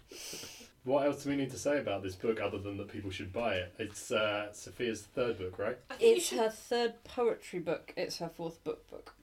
[0.85, 3.33] What else do we need to say about this book other than that people should
[3.33, 3.75] buy it?
[3.79, 5.79] It's uh, Sophia's third book, right?
[5.91, 7.93] I think you It's her third poetry book.
[7.97, 9.15] It's her fourth book book.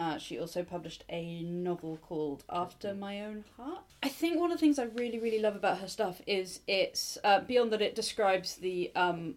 [0.00, 3.84] Uh, she also published a novel called After My Own Heart.
[4.02, 7.18] I think one of the things I really, really love about her stuff is it's
[7.22, 9.34] uh, beyond that it describes the um,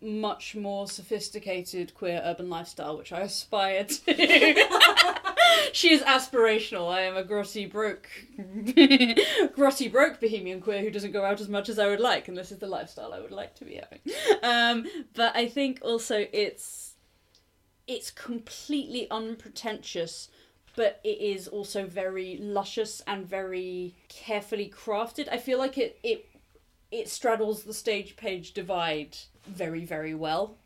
[0.00, 4.14] much more sophisticated queer urban lifestyle which I aspire to.
[5.72, 6.90] she is aspirational.
[6.90, 11.68] I am a grotty broke, grotty broke bohemian queer who doesn't go out as much
[11.68, 14.00] as I would like, and this is the lifestyle I would like to be having.
[14.42, 16.87] Um, but I think also it's
[17.88, 20.28] it's completely unpretentious,
[20.76, 25.26] but it is also very luscious and very carefully crafted.
[25.32, 26.26] I feel like it it
[26.92, 29.16] it straddles the stage page divide
[29.46, 30.58] very very well.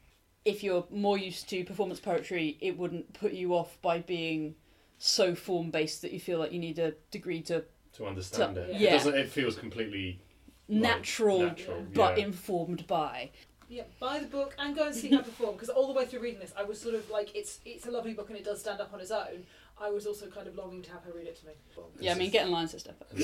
[0.44, 4.56] If you're more used to performance poetry, it wouldn't put you off by being
[4.98, 7.64] so form based that you feel like you need a degree to
[7.94, 8.74] To understand it.
[8.80, 8.90] yeah.
[8.90, 9.14] It doesn't.
[9.14, 10.20] It feels completely
[10.68, 12.24] natural, natural, but yeah.
[12.24, 13.30] informed by.
[13.72, 16.20] Yeah, buy the book and go and see her perform because all the way through
[16.20, 18.60] reading this, I was sort of like, it's it's a lovely book and it does
[18.60, 19.46] stand up on its own.
[19.80, 21.52] I was also kind of longing to have her read it to me.
[21.98, 22.92] Yeah, I mean, get in line, sister.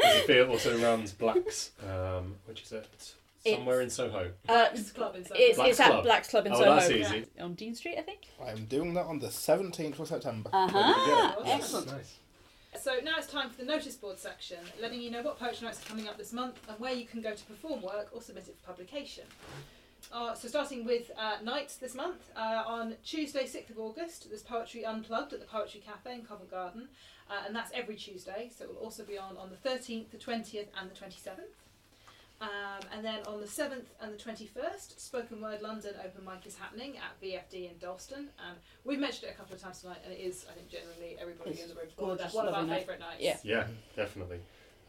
[0.00, 3.14] Sophia also runs Blacks, um, which is it
[3.46, 4.30] somewhere in Soho.
[4.48, 5.38] Uh, It's club in Soho.
[5.38, 6.04] It's, Black's it's at Club.
[6.04, 6.74] Black's Club in Oh, Soho.
[6.76, 7.26] that's easy.
[7.40, 8.20] On Dean Street, I think.
[8.42, 10.48] I'm doing that on the 17th of September.
[10.50, 10.72] Uh-huh.
[11.06, 11.50] There we.
[11.50, 11.88] Oh, Excellent.
[11.88, 12.16] Nice.
[12.78, 15.82] So now it's time for the notice board section, letting you know what poetry nights
[15.82, 18.48] are coming up this month and where you can go to perform work or submit
[18.48, 19.24] it for publication.
[20.12, 24.42] Uh, so starting with uh, nights this month, uh, on Tuesday, 6th of August, there's
[24.42, 26.88] Poetry Unplugged at the Poetry Cafe in Covent Garden,
[27.28, 30.16] uh, and that's every Tuesday, so it will also be on on the 13th, the
[30.16, 31.59] 20th and the 27th.
[32.40, 32.48] Um,
[32.94, 36.94] and then on the 7th and the 21st, Spoken Word London open mic is happening
[36.96, 38.28] at VFD in Dalston.
[38.48, 41.16] And we've mentioned it a couple of times tonight, and it is, I think, generally
[41.20, 41.84] everybody It's in the room.
[41.96, 42.80] One of, gorgeous, one of our night.
[42.80, 43.20] favourite nights.
[43.20, 43.36] Yeah.
[43.42, 44.38] Yeah, definitely.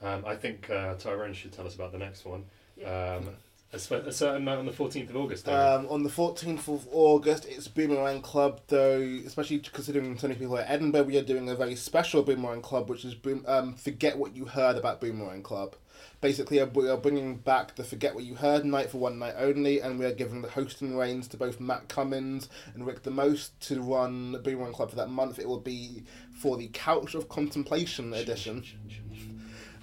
[0.02, 2.46] Um, I think uh, Tyrone should tell us about the next one.
[2.78, 3.18] Yeah.
[3.18, 3.30] Um,
[3.74, 5.48] a, sp- a certain night on the 14th of August.
[5.50, 10.58] Um, on the 14th of August, it's Boomerang Club, though, especially considering so many people
[10.58, 14.18] at Edinburgh, we are doing a very special Boomerang Club, which is boom, um, Forget
[14.18, 15.76] What You Heard About Boomerang Club.
[16.22, 19.36] Basically, uh, we are bringing back the Forget What You Heard night for one night
[19.38, 23.12] only, and we are giving the hosting reins to both Matt Cummins and Rik the
[23.12, 25.40] Most to run the Boomerang Club for that month.
[25.40, 28.64] It will be for the Couch of Contemplation edition.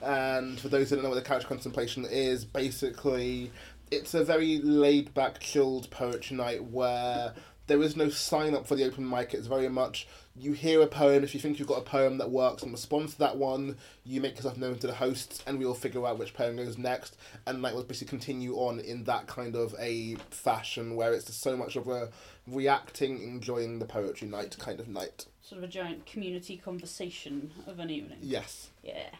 [0.02, 3.50] And for those who don't know what the Couch of Contemplation is, basically,
[3.90, 7.34] it's a very laid back, chilled poetry night where
[7.68, 9.34] there is no sign up for the open mic.
[9.34, 11.22] It's very much you hear a poem.
[11.22, 14.20] If you think you've got a poem that works and response to that one, you
[14.20, 17.16] make yourself known to the hosts, and we will figure out which poem goes next.
[17.46, 21.26] And like, night will basically continue on in that kind of a fashion where it's
[21.26, 22.10] just so much of a
[22.46, 25.26] reacting, enjoying the poetry night kind of night.
[25.42, 28.18] Sort of a giant community conversation of an evening.
[28.22, 28.70] Yes.
[28.82, 29.10] Yeah.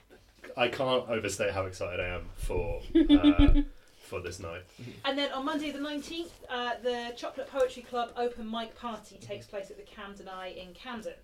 [0.57, 2.81] I can't overstate how excited I am for
[3.11, 3.63] uh,
[4.09, 4.63] for this night.
[5.05, 9.47] And then on Monday the 19th, uh, the Chocolate Poetry Club open mic party takes
[9.47, 11.15] place at the Camden Eye in Camden.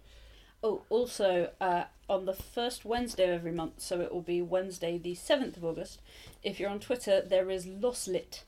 [0.62, 4.96] Oh, also, uh, on the first Wednesday of every month, so it will be Wednesday
[4.96, 6.00] the 7th of August,
[6.42, 8.44] if you're on Twitter, there is Losslit,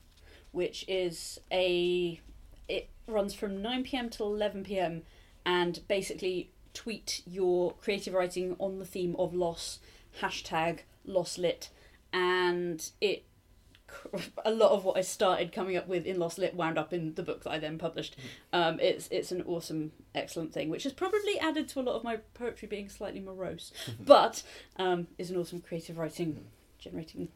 [0.51, 2.19] which is a.
[2.67, 5.03] It runs from 9pm till 11pm,
[5.45, 9.77] and basically tweet your creative writing on the theme of loss,
[10.19, 11.69] hashtag Losslit,
[12.11, 13.25] and it.
[14.45, 17.23] A lot of what I started coming up with in Losslit wound up in the
[17.23, 18.15] book that I then published.
[18.53, 22.03] Um, it's it's an awesome, excellent thing, which has probably added to a lot of
[22.03, 24.43] my poetry being slightly morose, but
[24.77, 26.45] um, is an awesome creative writing
[26.79, 27.29] generating.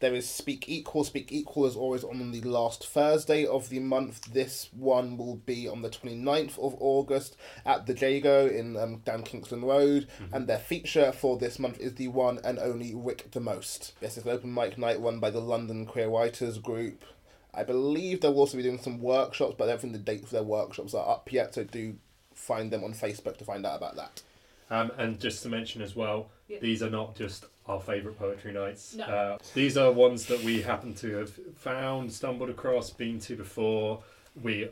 [0.00, 1.02] There is Speak Equal.
[1.02, 4.32] Speak Equal is always on the last Thursday of the month.
[4.32, 7.36] This one will be on the 29th of August
[7.66, 10.06] at the Jago in um, down Kingsland Road.
[10.32, 13.94] And their feature for this month is the one and only Rik the Most.
[13.98, 17.04] This is an open mic night run by the London Queer Writers Group.
[17.52, 20.32] I believe they'll also be doing some workshops, but I don't think the date for
[20.34, 21.96] their workshops are up yet, so do
[22.34, 24.22] find them on Facebook to find out about that.
[24.70, 26.58] Um, and just to mention as well, Yeah.
[26.60, 28.94] These are not just our favourite poetry nights.
[28.94, 29.04] No.
[29.04, 34.02] Uh, these are ones that we happen to have found, stumbled across, been to before.
[34.42, 34.68] We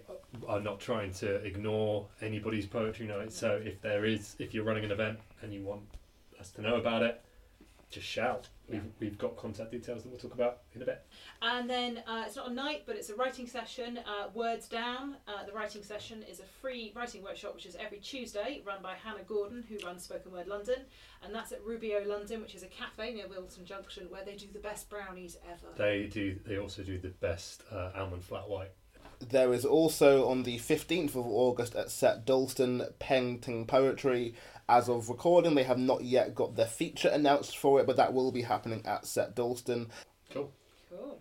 [0.48, 3.32] are not trying to ignore anybody's poetry night.
[3.32, 5.82] So if there is, if you're running an event and you want
[6.40, 7.20] us to know about it,
[7.90, 8.48] just shout.
[8.68, 11.06] We've, we've got contact details that we'll talk about in a bit.
[11.40, 13.98] And then uh, it's not a night, but it's a writing session.
[13.98, 15.16] Uh, Words Down.
[15.28, 18.94] Uh, the writing session is a free writing workshop, which is every Tuesday, run by
[18.94, 20.80] Hannah Gordon, who runs Spoken Word London,
[21.22, 24.46] and that's at Rubio London, which is a cafe near Wilton Junction, where they do
[24.52, 25.72] the best brownies ever.
[25.76, 26.36] They do.
[26.44, 28.72] They also do the best uh, almond flat white.
[29.18, 34.34] There is also on the 15th of August at Set Dalston Painting Poetry.
[34.68, 38.12] As of recording, they have not yet got their feature announced for it, but that
[38.12, 39.90] will be happening at Set Dalston.
[40.30, 40.52] Cool.
[40.90, 41.20] Cool.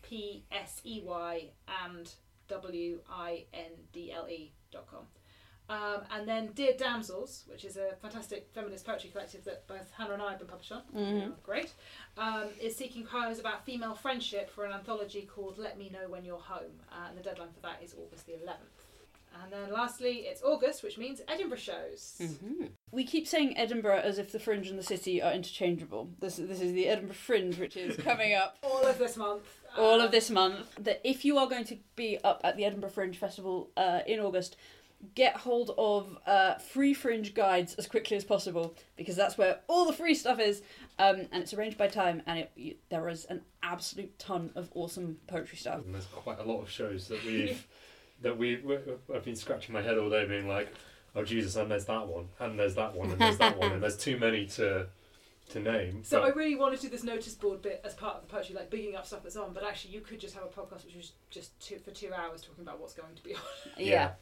[0.00, 1.50] P S E Y
[1.84, 2.10] and
[2.48, 5.04] W I N D L E.com.
[5.68, 10.14] Um, and then Dear Damsels, which is a fantastic feminist poetry collective that both Hannah
[10.14, 10.82] and I have been published on.
[10.94, 11.42] Mhm.
[11.42, 11.74] Great.
[12.16, 16.24] Um, is seeking poems about female friendship for an anthology called Let Me Know When
[16.24, 16.80] You're Home.
[16.90, 18.81] Uh, and the deadline for that is August the 11th.
[19.42, 22.16] And then lastly, it's August, which means Edinburgh shows.
[22.20, 22.66] Mm-hmm.
[22.90, 26.10] We keep saying Edinburgh as if the Fringe and the City are interchangeable.
[26.20, 29.44] This this is the Edinburgh Fringe, which is coming up All of this month.
[29.76, 30.74] all Um, of this month.
[30.80, 34.20] That if you are going to be up at the Edinburgh Fringe Festival uh, in
[34.20, 34.56] August,
[35.16, 39.84] get hold of uh, free Fringe guides as quickly as possible because that's where all
[39.84, 40.62] the free stuff is,
[41.00, 42.22] um, and it's arranged by time.
[42.26, 45.84] And it, you, there is an absolute ton of awesome poetry stuff.
[45.84, 47.66] And there's quite a lot of shows that we've
[48.22, 48.60] that we
[49.14, 50.72] I've been scratching my head all day, being like,
[51.14, 53.82] "Oh Jesus!" And there's that one, and there's that one, and there's that one, and
[53.82, 54.86] there's too many to
[55.50, 56.02] to name.
[56.04, 58.54] So I really wanted to do this notice board bit as part of the poetry,
[58.54, 59.52] like bigging up stuff that's on.
[59.52, 62.42] But actually, you could just have a podcast which was just two, for two hours
[62.42, 63.40] talking about what's going to be on.
[63.76, 64.12] Yeah.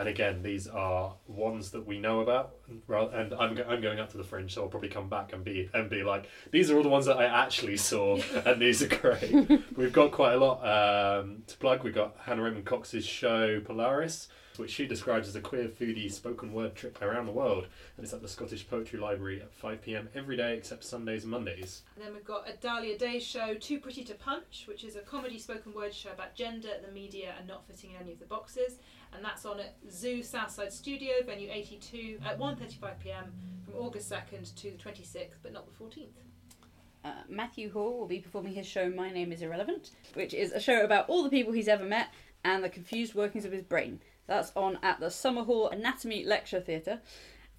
[0.00, 2.54] And again, these are ones that we know about,
[2.88, 5.68] and I'm, I'm going up to the fringe, so I'll probably come back and be
[5.74, 8.88] and be like, these are all the ones that I actually saw, and these are
[8.88, 9.30] great.
[9.76, 11.84] We've got quite a lot um, to plug.
[11.84, 16.54] We've got Hannah Raymond Cox's show Polaris, which she describes as a queer foodie spoken
[16.54, 17.66] word trip around the world,
[17.98, 20.08] and it's at the Scottish Poetry Library at 5 p.m.
[20.14, 21.82] every day except Sundays and Mondays.
[21.94, 25.00] And then we've got a Dahlia Day show, Too Pretty to Punch, which is a
[25.00, 28.24] comedy spoken word show about gender, the media, and not fitting in any of the
[28.24, 28.78] boxes.
[29.12, 33.24] And that's on at Zoo Southside Studio, venue 82, at 1.35pm
[33.64, 36.08] from August 2nd to the 26th, but not the 14th.
[37.02, 40.60] Uh, Matthew Hall will be performing his show My Name is Irrelevant, which is a
[40.60, 42.08] show about all the people he's ever met
[42.44, 44.00] and the confused workings of his brain.
[44.26, 47.00] That's on at the Summerhall Anatomy Lecture Theatre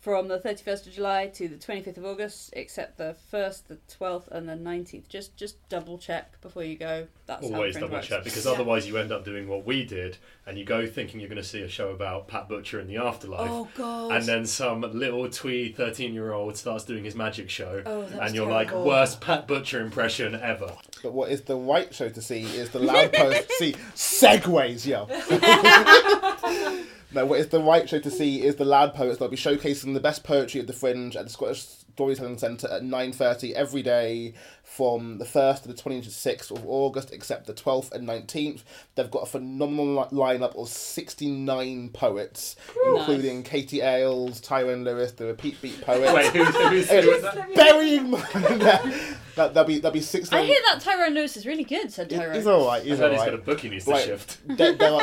[0.01, 4.27] from the 31st of July to the 25th of August, except the 1st, the 12th,
[4.29, 5.07] and the 19th.
[5.07, 7.07] Just just double check before you go.
[7.27, 8.07] That's how Always Fringe double works.
[8.07, 8.51] check because Yeah.
[8.53, 11.47] otherwise you end up doing what we did, and you go thinking you're going to
[11.47, 13.49] see a show about Pat Butcher in the afterlife.
[13.51, 14.11] Oh god.
[14.13, 18.21] And then some little twee 13 year old starts doing his magic show, Oh, that
[18.23, 18.79] and you're terrible.
[18.79, 20.73] like, worst Pat Butcher impression ever.
[21.03, 23.51] But what is the right show to see is the Loud Post.
[23.59, 25.07] see, segues, yo.
[27.13, 29.19] no, what is the right show to see is the Loud Poets.
[29.19, 32.83] They'll be showcasing the best poetry of the Fringe at the Scottish Storytelling Centre at
[32.83, 34.33] 9.30 every day
[34.63, 38.61] from the 1st to the 26th of August, except the 12th and 19th.
[38.95, 42.55] They've got a phenomenal li- lineup of 69 poets,
[42.85, 46.13] including Katie Ailes, Tyrone Lewis, the Repeat Beat poet.
[46.13, 47.53] Wait, who's, who's, who is that?
[47.55, 49.15] Burying my...
[49.35, 50.39] that, there'll be there'll be 69...
[50.39, 52.35] I hear that Tyrone Lewis is really good, said Tyrone.
[52.35, 52.83] He's all right.
[52.83, 53.31] He's heard all he's right.
[53.31, 54.39] got a book he needs to Like, shift.
[54.57, 55.01] there, there are,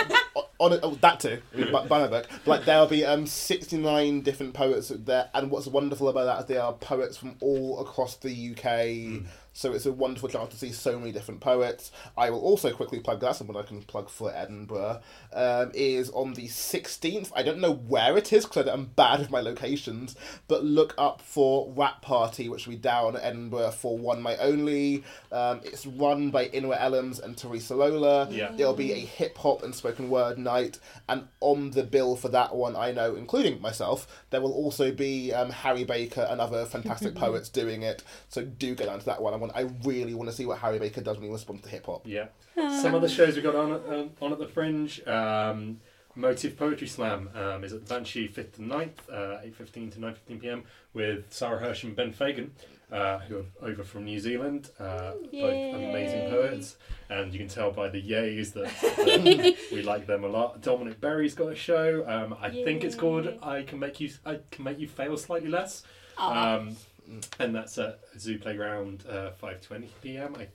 [0.59, 1.41] on, oh, that too.
[1.73, 2.29] Buy, buy my book.
[2.47, 6.47] Like there'll be um sixty nine different poets there, and what's wonderful about that is
[6.47, 9.25] they are poets from all across the UK.
[9.59, 11.91] So it's a wonderful chance to see so many different poets.
[12.17, 15.01] I will also quickly plug that, someone I can plug for Edinburgh,
[15.33, 17.33] um, is on the 16th.
[17.35, 20.15] I don't know where it is because I'm bad with my locations,
[20.47, 24.37] but look up for Rap Party, which will be down at Edinburgh for One My
[24.37, 25.03] Only.
[25.33, 28.29] Um, it's run by Inua Ellams and Theresa Lola.
[28.31, 28.55] Yeah.
[28.55, 30.79] It'll be a hip hop and spoken word night,
[31.09, 35.33] and on the bill for that one, I know, including myself, there will also be
[35.33, 38.05] um, Harry Baker and other fantastic poets doing it.
[38.29, 39.35] So do get down to that one.
[39.35, 41.69] I want, I really want to see what Harry Baker does when he responds to
[41.69, 42.07] hip hop.
[42.07, 42.27] Yeah.
[42.57, 45.07] Some of the shows we got on um, on at the Fringe.
[45.07, 45.81] Um,
[46.19, 50.41] Motive Poetry Slam um, is at the Banshee 5th to 9th, uh, 8.15 to 9.15
[50.41, 52.51] pm with Sarah Hirsch and Ben Fagan,
[52.91, 56.77] uh, who are over from New Zealand, uh, both amazing poets.
[57.09, 58.65] And you can tell by the yays that,
[58.97, 60.61] that we like them a lot.
[60.61, 62.05] Dominic Berry's got a show.
[62.09, 65.49] Um, I think it's called I Can Make You I Can Make You Fail Slightly
[65.49, 65.85] Less.
[66.19, 66.77] Um,
[67.39, 70.37] and that's at Zoo Playground, uh, 5.20 p.m.
[70.39, 70.49] I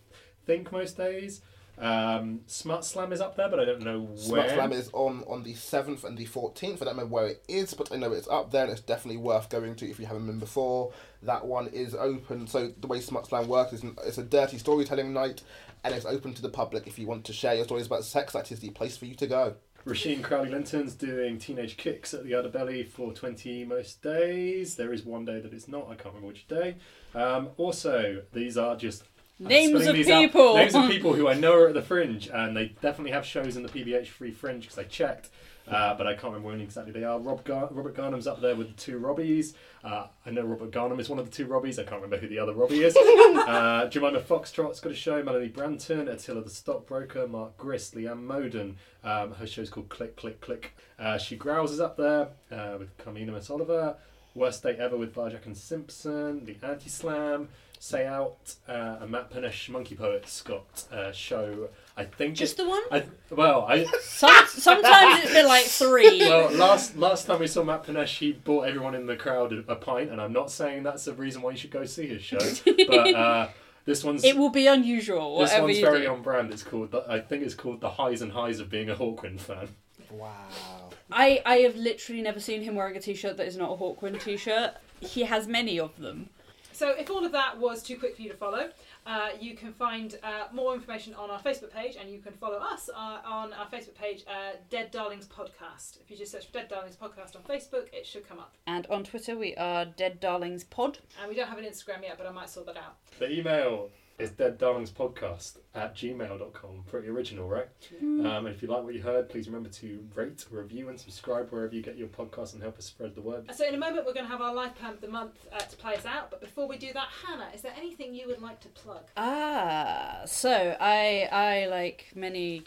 [0.46, 1.42] think most days.
[1.78, 4.18] Um, Smut Slam is up there, but I don't know where.
[4.18, 6.82] Smut Slam is on on the seventh and the fourteenth.
[6.82, 9.18] I don't know where it is, but I know it's up there, and it's definitely
[9.18, 10.92] worth going to if you haven't been before.
[11.24, 12.46] That one is open.
[12.46, 15.42] So the way Smut Slam works is it's a dirty storytelling night,
[15.84, 16.86] and it's open to the public.
[16.86, 19.16] If you want to share your stories about sex, that is the place for you
[19.16, 19.56] to go.
[19.86, 24.76] Rasheen Crowley Linton's doing Teenage Kicks at the other Udderbelly for 20 most days.
[24.76, 26.76] There is one day that it's not, I can't remember which day.
[27.14, 29.04] Um, also, these are just.
[29.42, 30.22] I'm Names of these out.
[30.22, 30.56] people.
[30.56, 33.58] Names of people who I know are at the Fringe, and they definitely have shows
[33.58, 35.30] in the PBH Free Fringe because I checked.
[35.68, 37.20] Uh, but I can't remember when exactly they are.
[37.20, 39.54] Rob Gar- Robert Garnham's up there with the two Robbies.
[39.84, 41.80] Uh, I know Robert Garnham is one of the two Robbies.
[41.80, 42.96] I can't remember who the other Robbie is.
[42.98, 45.24] uh, Jemima Foxtrot's got a show.
[45.24, 48.76] Melanie Branton, Attila the Stockbroker, Mark Grist, Leanne Moden.
[49.04, 50.76] Um, her show's called Click, Click, Click.
[51.00, 53.96] Uh, she Growls is up there uh, with Carmina Masoliver.
[54.36, 56.44] Worst Day Ever with Barjack and Simpson.
[56.46, 57.50] The Anti Slam.
[57.80, 58.56] Say Out.
[58.68, 61.70] Uh, and Matt Panesh, Monkey Poets, got a show.
[61.96, 62.82] I think Just it- the one?
[62.92, 66.20] I, well, I Some, sometimes it's been like three.
[66.28, 69.60] well, last last time we saw Matt Panesh, he bought everyone in the crowd a,
[69.72, 72.24] a pint, and I'm not saying that's the reason why you should go see his
[72.24, 72.40] show,
[72.88, 73.50] but uh,
[73.86, 76.12] this one's it will be unusual, this one's very do.
[76.12, 76.52] on brand.
[76.52, 79.70] It's called I think it's called the highs and highs of being a Hawkwind fan.
[80.10, 80.90] Wow.
[81.12, 84.24] I, I have literally never seen him wearing a t-shirt that is not a Hawkwind
[84.24, 84.74] t-shirt.
[85.00, 86.30] He has many of them.
[86.72, 88.72] So, if all of that was too quick for you to follow,
[89.06, 92.58] uh, you can find uh, more information on our Facebook page, and you can follow
[92.58, 96.00] us uh, on our Facebook page, uh, Dead Darlings Podcast.
[96.02, 98.56] If you just search for Dead Darlings Podcast on Facebook, it should come up.
[98.68, 101.00] And on Twitter, we are Dead Darlings Pod.
[101.20, 102.96] And we don't have an Instagram yet, but I might sort that out.
[103.20, 103.90] The email
[104.20, 106.84] is deaddarlingspodcast at gmail.com.
[106.88, 107.68] Pretty original, right?
[108.00, 108.26] Hmm.
[108.26, 111.50] Um, and if you like what you heard, please remember to rate, review, and subscribe
[111.50, 113.50] wherever you get your podcast and help us spread the word.
[113.56, 115.60] So, in a moment, we're going to have our live pump of the month uh,
[115.60, 116.30] to play us out.
[116.30, 119.04] But before we do that, Hannah, is there anything you would like to plug?
[119.18, 122.64] Ah, so I I like many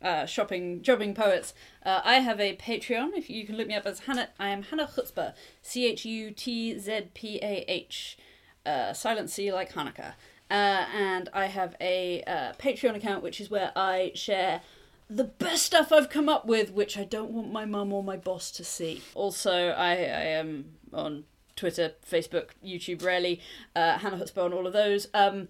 [0.00, 1.54] uh, shopping jobbing poets.
[1.84, 3.16] Uh, I have a Patreon.
[3.16, 6.30] If you can look me up as Hannah, I am Hannah Chutzpah, C H U
[6.30, 8.16] T Z P A H,
[8.64, 10.14] uh, silent C like Hanukkah.
[10.50, 14.62] Uh, and I have a uh, Patreon account, which is where I share
[15.10, 18.16] the best stuff I've come up with, which I don't want my mum or my
[18.16, 19.02] boss to see.
[19.14, 21.24] Also, I, I am on
[21.56, 23.40] Twitter, Facebook, YouTube, rarely.
[23.74, 25.08] Uh, Hannah Chutzpah on all of those.
[25.12, 25.48] Um,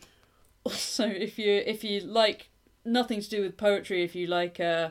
[0.64, 2.50] also, if you if you like
[2.84, 4.90] nothing to do with poetry, if you like uh,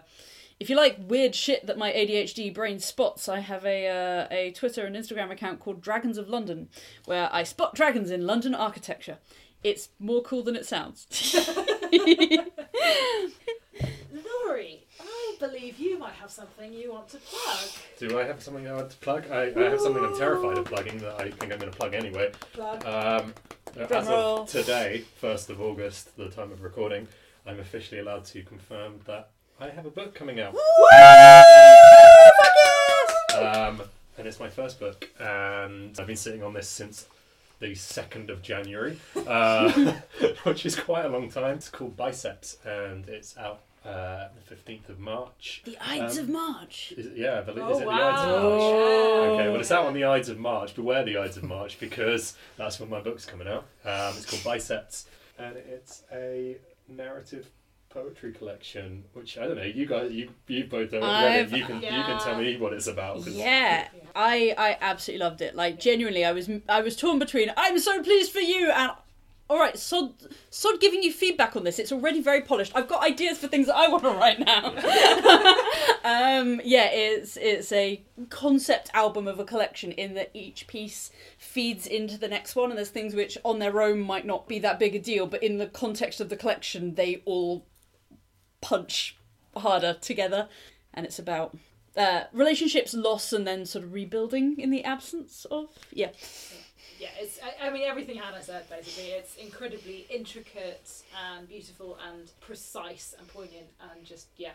[0.60, 4.51] if you like weird shit that my ADHD brain spots, I have a uh, a
[4.51, 6.70] Twitter and Instagram account called Dragons of London,
[7.05, 9.18] where I spot dragons in London architecture.
[9.64, 11.08] It's more cool than it sounds.
[14.45, 17.70] Laurie, I believe you might have something you want to plug.
[17.97, 19.30] Do I have something I want to plug?
[19.32, 21.93] I, I have something I'm terrified of plugging that I think I'm going to plug
[21.93, 22.32] anyway.
[22.53, 22.86] Plug.
[22.86, 23.34] Um,
[23.78, 24.41] as roll.
[24.41, 27.08] of today, 1st of August, the time of recording,
[27.45, 30.55] I'm officially allowed to confirm that I have a book coming out.
[33.36, 33.82] Um,
[34.18, 37.08] and it's my first book, and I've been sitting on this since
[37.60, 39.72] the 2nd of January, uh,
[40.43, 41.55] which is quite a long time.
[41.58, 45.62] It's called Biceps, and it's out uh, the 15th of March.
[45.66, 46.93] the Ides Um, of March.
[46.97, 48.62] Is it, yeah, but Oh, is it the Ides of March?
[48.62, 49.32] Oh.
[49.39, 50.76] Okay, well, it's out on the Ides of March.
[50.76, 53.66] Beware the Ides of March because that's when my book's coming out.
[53.86, 55.08] Um, it's called Biceps,
[55.39, 56.58] and it's a
[56.89, 57.47] narrative
[57.90, 59.04] poetry collection.
[59.14, 59.64] Which I don't know.
[59.64, 61.58] You guys, you you both don't read it.
[61.58, 63.18] You can you can tell me what it's about.
[63.18, 65.56] 'cause- Yeah, I I absolutely loved it.
[65.56, 68.92] Like genuinely, I was I was torn between I'm so pleased for you and
[69.50, 70.14] all right, sod
[70.50, 71.80] sod giving you feedback on this.
[71.80, 72.74] It's already very polished.
[72.76, 74.74] I've got ideas for things that I want to write now.
[76.04, 81.88] um, yeah, it's it's a concept album of a collection in that each piece feeds
[81.88, 84.80] into the next one, and there's things which on their own might not be that
[84.80, 87.66] big a deal, but in the context of the collection, they all
[88.62, 89.18] punch
[89.55, 90.47] harder together,
[90.93, 91.58] and it's about
[91.95, 96.12] uh, relationships, loss, and then sort of rebuilding in the absence of yeah.
[96.99, 97.39] Yeah, it's.
[97.43, 99.12] I, I mean, everything Hannah said basically.
[99.12, 104.53] It's incredibly intricate and beautiful and precise and poignant and just yeah,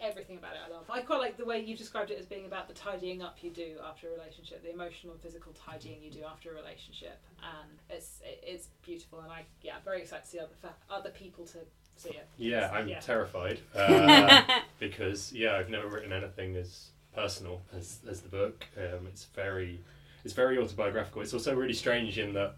[0.00, 0.84] everything about it I love.
[0.90, 3.50] I quite like the way you described it as being about the tidying up you
[3.50, 7.78] do after a relationship, the emotional and physical tidying you do after a relationship, and
[7.90, 9.20] it's it, it's beautiful.
[9.20, 11.58] And I yeah, I'm very excited to see other other people to
[11.98, 12.20] So yeah.
[12.38, 13.00] Yeah, I'm Yeah.
[13.00, 14.42] terrified uh,
[14.78, 18.64] because yeah, I've never written anything as personal as, as the book.
[18.76, 19.80] Um, it's very
[20.24, 21.22] it's very autobiographical.
[21.22, 22.54] It's also really strange in that,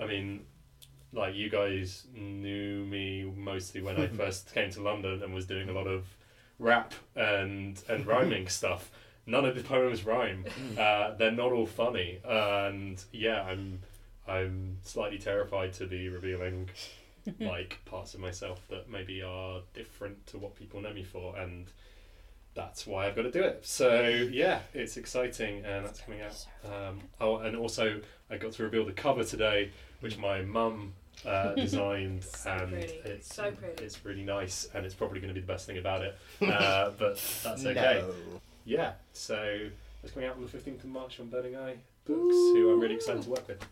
[0.00, 0.44] I mean,
[1.12, 5.68] like you guys knew me mostly when I first came to London and was doing
[5.68, 6.04] a lot of
[6.58, 8.90] rap and and rhyming stuff.
[9.26, 10.44] None of the poems rhyme.
[10.78, 13.80] Uh, they're not all funny, and yeah, I'm
[14.28, 16.68] I'm slightly terrified to be revealing
[17.40, 21.66] like parts of myself that maybe are different to what people know me for, and
[22.54, 23.66] that's why I've got to do it.
[23.66, 24.02] So
[24.32, 26.46] yeah, it's exciting, and that's coming out.
[26.64, 28.00] Um, oh, and also
[28.30, 29.70] I got to reveal the cover today,
[30.00, 30.92] which my mum
[31.26, 32.92] uh, designed, So and pretty.
[33.04, 33.82] it's So pretty.
[33.84, 36.16] it's really nice, and it's probably going to be the best thing about it.
[36.42, 38.02] Uh, but that's okay.
[38.06, 38.14] No.
[38.66, 39.68] Yeah, so
[40.02, 42.94] it's coming out on the fifteenth of March on Burning Eye Books, who I'm really
[42.94, 43.64] excited to work with.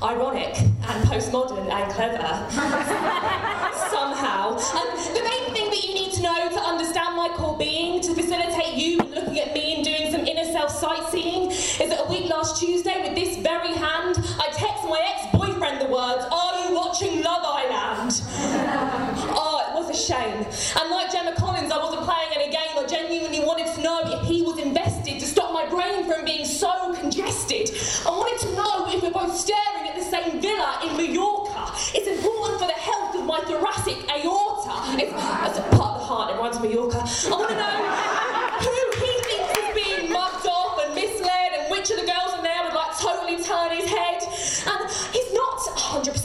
[0.00, 2.22] ironic and postmodern and clever.
[3.90, 4.50] Somehow.
[4.52, 8.14] Um, the main thing that you need to know to understand my core being, to
[8.14, 12.30] facilitate you looking at me and doing some inner self sightseeing, is that a week
[12.30, 16.76] last Tuesday, with this very hand, I text my ex boyfriend the words, Are you
[16.76, 19.15] watching Love Island?
[20.06, 20.46] shame.
[20.78, 22.78] And like Gemma Collins, I wasn't playing any game.
[22.78, 26.44] I genuinely wanted to know if he was invested to stop my brain from being
[26.44, 27.70] so congested.
[28.06, 31.74] I wanted to know if we're both staring at the same villa in Mallorca.
[31.90, 35.02] It's important for the health of my thoracic aorta.
[35.02, 35.10] It's,
[35.58, 37.02] a part of the heart, it runs Mallorca.
[37.02, 37.76] I want to know
[38.62, 42.42] who he thinks is being mugged off and misled and which of the girls in
[42.46, 44.22] there would like totally turn his head.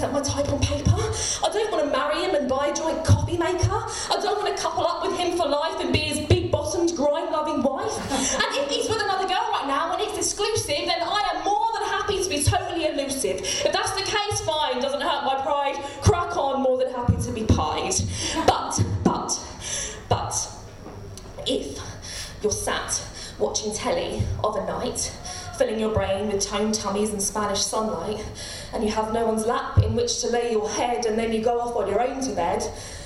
[0.01, 0.91] 100% my type on paper.
[0.91, 3.69] I don't want to marry him and buy a joint coffee maker.
[3.71, 6.95] I don't want to couple up with him for life and be his big bottomed,
[6.95, 7.95] grind loving wife.
[8.11, 11.67] And if he's with another girl right now and it's exclusive, then I am more
[11.73, 13.41] than happy to be totally elusive.
[13.41, 15.75] If that's the case, fine, doesn't hurt my pride.
[16.01, 17.93] Crack on, more than happy to be pied.
[18.47, 19.39] But, but,
[20.09, 20.49] but,
[21.45, 21.79] if
[22.41, 23.03] you're sat
[23.37, 25.15] watching telly of a night,
[25.57, 28.23] filling your brain with toned tummies and Spanish sunlight,
[28.73, 31.41] and you have no one's lap in which to lay your head, and then you
[31.41, 32.63] go off on your own to bed,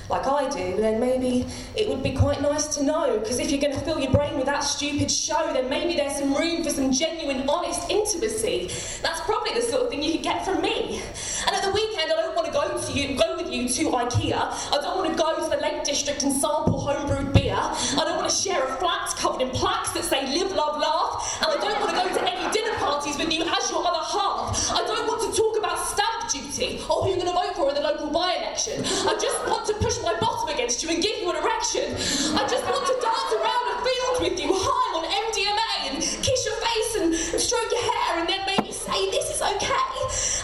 [0.10, 3.18] like I do, then maybe it would be quite nice to know.
[3.20, 6.18] Because if you're going to fill your brain with that stupid show, then maybe there's
[6.18, 8.68] some room for some genuine, honest intimacy.
[9.02, 11.02] That's probably the sort of thing you could get from me.
[11.48, 13.84] And at the weekend, I don't want to go to you, go with you to
[13.90, 14.38] IKEA.
[14.38, 17.58] I don't want to go to the Lake District and sample homebrewed beer.
[17.58, 21.42] I don't want to share a flat covered in plaques that say "Live, Love, Laugh."
[21.42, 24.06] And I don't want to go to any dinner parties with you as your other
[24.06, 24.72] half.
[24.72, 27.70] I don't want to talk about stamp duty or who you're going to vote for
[27.70, 28.10] in the local
[28.68, 31.94] I just want to push my bottom against you and give you an erection.
[32.34, 36.46] I just want to dance around a field with you, high on MDMA, and kiss
[36.46, 39.86] your face and stroke your hair, and then maybe say this is okay.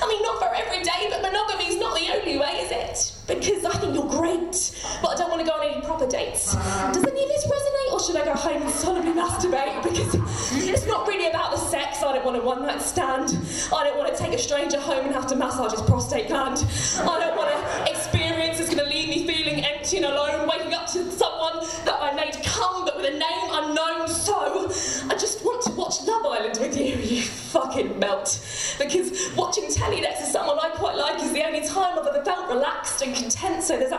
[0.02, 3.12] I mean, not for every day, but monogamy is not the only way, is it?
[3.26, 4.54] Because I think you're great,
[5.02, 6.54] but I don't want to go on any proper dates.
[6.54, 9.82] Does any of this resonate, or should I go home and solemnly masturbate?
[9.82, 10.14] Because
[10.68, 12.04] it's not really about the sex.
[12.04, 13.38] I don't want a one-night stand.
[13.74, 16.66] I don't want to take a stranger home and have to massage his prostate gland.
[17.00, 17.31] I don't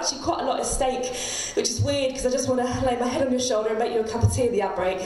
[0.03, 1.07] actually quite a lot at stake,
[1.55, 3.79] which is weird because I just want to lay my head on your shoulder and
[3.79, 4.99] make you a cup of tea at the outbreak.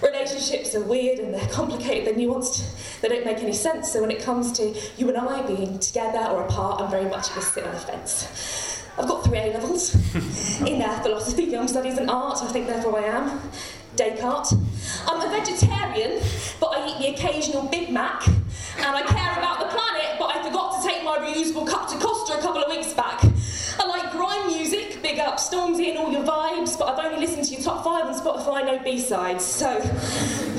[0.00, 4.10] Relationships are weird and they're complicated, they're nuanced, they don't make any sense, so when
[4.10, 7.64] it comes to you and I being together or apart, I'm very much just sit
[7.64, 8.82] on the fence.
[8.98, 9.94] I've got three A levels
[10.66, 12.42] in uh, philosophy, film studies, and art.
[12.42, 13.40] I think therefore I am.
[13.96, 14.54] Descartes.
[15.06, 16.22] I'm a vegetarian,
[16.60, 20.42] but I eat the occasional Big Mac, and I care about the planet, but I
[20.42, 23.20] forgot to take my reusable cup to Costa a couple of weeks back.
[23.80, 27.44] I like grime music, big up Stormzy and all your vibes, but I've only listened
[27.46, 29.44] to your top five on Spotify, no B-sides.
[29.44, 29.68] So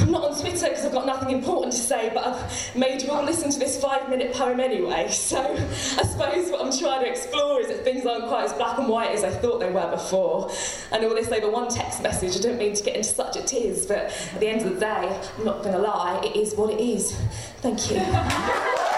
[0.01, 3.11] I'm not on Twitter because I've got nothing important to say, but I've made you
[3.11, 5.07] all listen to this five-minute poem anyway.
[5.09, 8.77] So I suppose what I'm trying to explore is that things aren't quite as black
[8.77, 10.51] and white as I thought they were before.
[10.91, 13.43] And all this over one text message, I don't mean to get into such a
[13.43, 16.55] tears, but at the end of the day, I'm not going to lie, it is
[16.55, 17.15] what it is.
[17.61, 18.87] Thank you.